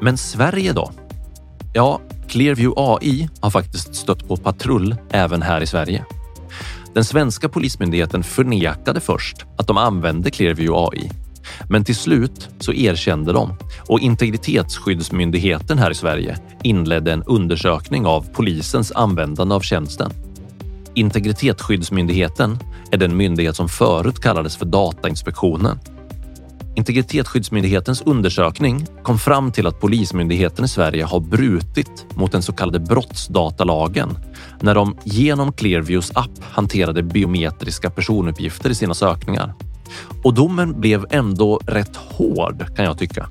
Men 0.00 0.18
Sverige 0.18 0.72
då? 0.72 0.90
Ja, 1.72 2.00
Clearview 2.34 2.74
AI 2.76 3.28
har 3.40 3.50
faktiskt 3.50 3.94
stött 3.94 4.28
på 4.28 4.36
patrull 4.36 4.96
även 5.10 5.42
här 5.42 5.60
i 5.60 5.66
Sverige. 5.66 6.04
Den 6.94 7.04
svenska 7.04 7.48
polismyndigheten 7.48 8.22
förnekade 8.22 9.00
först 9.00 9.44
att 9.58 9.66
de 9.66 9.76
använde 9.76 10.30
Clearview 10.30 10.88
AI. 10.88 11.10
Men 11.68 11.84
till 11.84 11.96
slut 11.96 12.48
så 12.58 12.72
erkände 12.72 13.32
de 13.32 13.56
och 13.88 14.00
Integritetsskyddsmyndigheten 14.00 15.78
här 15.78 15.90
i 15.90 15.94
Sverige 15.94 16.36
inledde 16.62 17.12
en 17.12 17.22
undersökning 17.22 18.06
av 18.06 18.26
polisens 18.32 18.92
användande 18.92 19.54
av 19.54 19.60
tjänsten. 19.60 20.10
Integritetsskyddsmyndigheten 20.94 22.58
är 22.90 22.96
den 22.96 23.16
myndighet 23.16 23.56
som 23.56 23.68
förut 23.68 24.20
kallades 24.20 24.56
för 24.56 24.66
Datainspektionen. 24.66 25.78
Integritetsskyddsmyndighetens 26.76 28.02
undersökning 28.02 28.86
kom 29.02 29.18
fram 29.18 29.52
till 29.52 29.66
att 29.66 29.80
Polismyndigheten 29.80 30.64
i 30.64 30.68
Sverige 30.68 31.04
har 31.04 31.20
brutit 31.20 32.06
mot 32.14 32.32
den 32.32 32.42
så 32.42 32.52
kallade 32.52 32.80
brottsdatalagen 32.80 34.18
när 34.60 34.74
de 34.74 34.96
genom 35.04 35.52
Clearviews 35.52 36.12
app 36.14 36.30
hanterade 36.50 37.02
biometriska 37.02 37.90
personuppgifter 37.90 38.70
i 38.70 38.74
sina 38.74 38.94
sökningar. 38.94 39.54
Och 40.22 40.34
domen 40.34 40.80
blev 40.80 41.06
ändå 41.10 41.60
rätt 41.66 41.96
hård 41.96 42.76
kan 42.76 42.84
jag 42.84 42.98
tycka. 42.98 43.28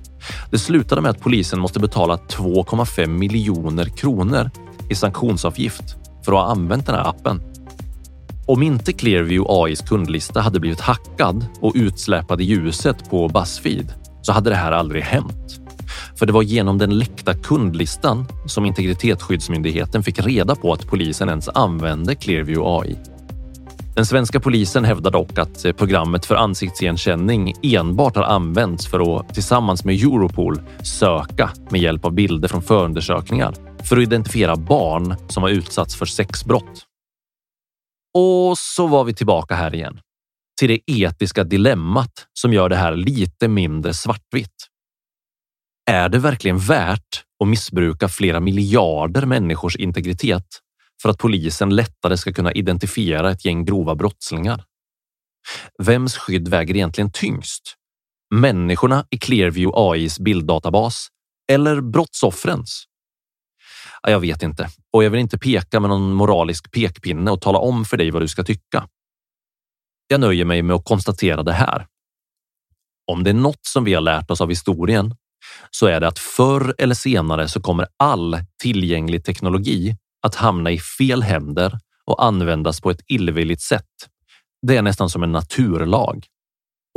Det 0.52 0.60
slutade 0.60 1.02
med 1.02 1.12
att 1.12 1.20
polisen 1.20 1.60
måste 1.60 1.80
betala 1.80 2.16
2,5 2.16 3.08
miljoner 3.08 3.86
kronor 3.86 4.52
i 4.90 4.96
sanktionsavgift 4.96 5.84
för 6.26 6.32
att 6.32 6.40
ha 6.40 6.52
använt 6.52 6.86
den 6.86 6.96
här 6.96 7.10
appen. 7.10 7.42
Om 8.46 8.64
inte 8.64 8.94
Clearview 8.94 9.46
AIs 9.50 9.82
kundlista 9.82 10.42
hade 10.42 10.60
blivit 10.60 10.80
hackad 10.80 11.46
och 11.62 11.72
utsläpad 11.76 12.42
i 12.42 12.44
ljuset 12.44 13.10
på 13.10 13.28
Buzzfeed 13.28 13.94
så 14.22 14.32
hade 14.32 14.50
det 14.50 14.56
här 14.56 14.72
aldrig 14.72 15.04
hänt. 15.04 15.60
För 16.16 16.26
det 16.26 16.34
var 16.34 16.42
genom 16.42 16.78
den 16.78 16.98
läckta 16.98 17.34
kundlistan 17.34 18.26
som 18.46 18.66
Integritetsskyddsmyndigheten 18.66 20.04
fick 20.04 20.20
reda 20.20 20.56
på 20.56 20.74
att 20.74 20.88
polisen 20.88 21.30
ens 21.30 21.50
använde 21.50 22.16
Clearview 22.16 22.64
AI. 22.66 22.98
Den 23.96 24.06
svenska 24.06 24.40
polisen 24.40 24.86
hävdar 24.86 25.12
dock 25.12 25.38
att 25.38 25.66
eh, 25.66 25.72
programmet 25.72 26.26
för 26.26 26.36
ansiktsigenkänning 26.36 27.54
enbart 27.64 28.16
har 28.16 28.24
använts 28.24 28.88
för 28.88 29.20
att 29.20 29.34
tillsammans 29.34 29.86
med 29.86 29.96
Europol 29.96 30.62
söka 30.82 31.50
med 31.70 31.82
hjälp 31.82 32.06
av 32.06 32.14
bilder 32.14 32.48
från 32.48 32.62
förundersökningar 32.62 33.54
för 33.84 33.98
att 33.98 34.04
identifiera 34.04 34.56
barn 34.56 35.16
som 35.28 35.44
har 35.44 35.50
utsatts 35.50 35.96
för 35.96 36.06
sexbrott. 36.06 36.88
Och 38.14 38.58
så 38.58 38.88
var 38.88 39.04
vi 39.04 39.14
tillbaka 39.14 39.56
här 39.56 39.76
igen 39.76 40.00
till 40.60 40.70
det 40.70 40.80
etiska 40.92 41.44
dilemmat 41.44 42.28
som 42.34 42.54
gör 42.54 42.70
det 42.70 42.76
här 42.76 42.96
lite 42.96 43.48
mindre 43.48 43.94
svartvitt. 43.94 44.68
Är 45.92 46.10
det 46.10 46.20
verkligen 46.20 46.58
värt 46.58 47.24
att 47.44 47.48
missbruka 47.48 48.10
flera 48.10 48.40
miljarder 48.40 49.26
människors 49.26 49.76
integritet 49.76 50.48
för 51.02 51.10
att 51.10 51.18
polisen 51.18 51.76
lättare 51.76 52.18
ska 52.18 52.34
kunna 52.34 52.52
identifiera 52.54 53.32
ett 53.32 53.46
gäng 53.46 53.66
grova 53.66 53.96
brottslingar? 53.96 54.64
Vems 55.84 56.18
skydd 56.18 56.48
väger 56.48 56.76
egentligen 56.76 57.12
tyngst? 57.12 57.76
Människorna 58.36 59.06
i 59.10 59.18
Clearview 59.18 59.72
AIs 59.76 60.20
bilddatabas 60.20 61.08
eller 61.52 61.82
brottsoffrens? 61.82 62.86
Jag 64.08 64.20
vet 64.20 64.44
inte 64.44 64.70
och 64.92 65.04
jag 65.04 65.10
vill 65.10 65.20
inte 65.20 65.38
peka 65.38 65.80
med 65.80 65.90
någon 65.90 66.14
moralisk 66.14 66.72
pekpinne 66.72 67.32
och 67.32 67.42
tala 67.42 67.60
om 67.60 67.86
för 67.86 67.98
dig 67.98 68.12
vad 68.12 68.22
du 68.22 68.28
ska 68.28 68.44
tycka. 68.44 68.88
Jag 70.08 70.20
nöjer 70.20 70.46
mig 70.46 70.62
med 70.62 70.76
att 70.76 70.86
konstatera 70.86 71.44
det 71.44 71.54
här. 71.54 71.88
Om 73.12 73.24
det 73.24 73.30
är 73.30 73.34
något 73.34 73.66
som 73.66 73.84
vi 73.84 73.94
har 73.94 74.02
lärt 74.02 74.32
oss 74.32 74.42
av 74.42 74.50
historien 74.50 75.16
så 75.72 75.86
är 75.86 76.00
det 76.00 76.08
att 76.08 76.20
förr 76.20 76.76
eller 76.78 76.96
senare 76.96 77.48
så 77.48 77.62
kommer 77.62 77.88
all 77.98 78.38
tillgänglig 78.62 79.26
teknologi 79.26 79.98
att 80.22 80.36
hamna 80.36 80.72
i 80.72 80.80
fel 80.80 81.24
händer 81.24 81.80
och 82.06 82.24
användas 82.26 82.82
på 82.82 82.92
ett 82.92 83.02
illvilligt 83.08 83.62
sätt. 83.62 84.10
Det 84.68 84.78
är 84.78 84.82
nästan 84.82 85.10
som 85.10 85.24
en 85.24 85.32
naturlag. 85.32 86.26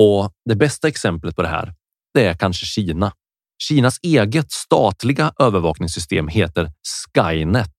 Och 0.03 0.33
det 0.45 0.57
bästa 0.57 0.89
exemplet 0.89 1.37
på 1.37 1.43
det 1.43 1.49
här, 1.49 1.75
det 2.15 2.25
är 2.25 2.35
kanske 2.35 2.67
Kina. 2.67 3.13
Kinas 3.59 3.99
eget 4.03 4.53
statliga 4.53 5.33
övervakningssystem 5.39 6.29
heter 6.29 6.71
Skynet. 7.15 7.73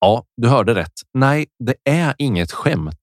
Ja, 0.00 0.24
du 0.36 0.48
hörde 0.48 0.74
rätt. 0.74 0.92
Nej, 1.14 1.46
det 1.64 1.74
är 1.84 2.14
inget 2.18 2.52
skämt. 2.52 2.98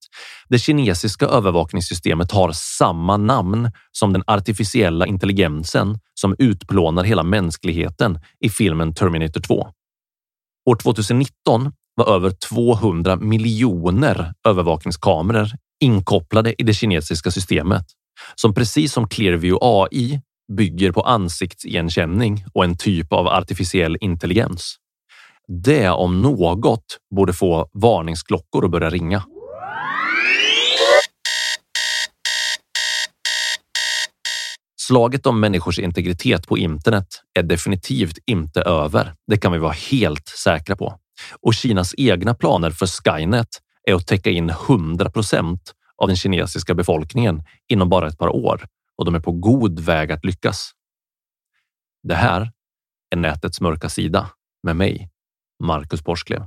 Det 0.48 0.58
kinesiska 0.58 1.26
övervakningssystemet 1.26 2.32
har 2.32 2.52
samma 2.52 3.16
namn 3.16 3.70
som 3.92 4.12
den 4.12 4.22
artificiella 4.26 5.06
intelligensen 5.06 5.98
som 6.14 6.36
utplånar 6.38 7.04
hela 7.04 7.22
mänskligheten 7.22 8.20
i 8.40 8.48
filmen 8.50 8.94
Terminator 8.94 9.40
2. 9.40 9.68
År 10.70 10.76
2019 10.76 11.72
var 11.94 12.14
över 12.14 12.30
200 12.30 13.16
miljoner 13.16 14.32
övervakningskameror 14.48 15.48
inkopplade 15.80 16.62
i 16.62 16.64
det 16.64 16.74
kinesiska 16.74 17.30
systemet 17.30 17.84
som 18.34 18.54
precis 18.54 18.92
som 18.92 19.08
Clearview 19.08 19.58
AI 19.62 20.20
bygger 20.56 20.92
på 20.92 21.00
ansiktsigenkänning 21.00 22.44
och 22.52 22.64
en 22.64 22.76
typ 22.76 23.12
av 23.12 23.26
artificiell 23.26 23.96
intelligens. 24.00 24.76
Det 25.48 25.88
om 25.90 26.22
något 26.22 26.98
borde 27.14 27.32
få 27.32 27.68
varningsklockor 27.72 28.64
att 28.64 28.70
börja 28.70 28.90
ringa. 28.90 29.22
Slaget 34.80 35.26
om 35.26 35.40
människors 35.40 35.78
integritet 35.78 36.48
på 36.48 36.58
internet 36.58 37.06
är 37.34 37.42
definitivt 37.42 38.18
inte 38.26 38.62
över. 38.62 39.14
Det 39.26 39.36
kan 39.36 39.52
vi 39.52 39.58
vara 39.58 39.72
helt 39.72 40.28
säkra 40.28 40.76
på. 40.76 40.98
Och 41.40 41.54
Kinas 41.54 41.94
egna 41.98 42.34
planer 42.34 42.70
för 42.70 42.86
Skynet 42.86 43.48
är 43.84 43.94
att 43.94 44.06
täcka 44.06 44.30
in 44.30 44.50
100 44.50 45.10
procent 45.10 45.74
av 46.02 46.08
den 46.08 46.16
kinesiska 46.16 46.74
befolkningen 46.74 47.42
inom 47.68 47.88
bara 47.88 48.08
ett 48.08 48.18
par 48.18 48.28
år 48.28 48.66
och 48.98 49.04
de 49.04 49.14
är 49.14 49.20
på 49.20 49.32
god 49.32 49.80
väg 49.80 50.12
att 50.12 50.24
lyckas. 50.24 50.70
Det 52.02 52.14
här 52.14 52.52
är 53.10 53.16
nätets 53.16 53.60
mörka 53.60 53.88
sida 53.88 54.30
med 54.62 54.76
mig, 54.76 55.10
Marcus 55.62 56.04
Borsklev. 56.04 56.46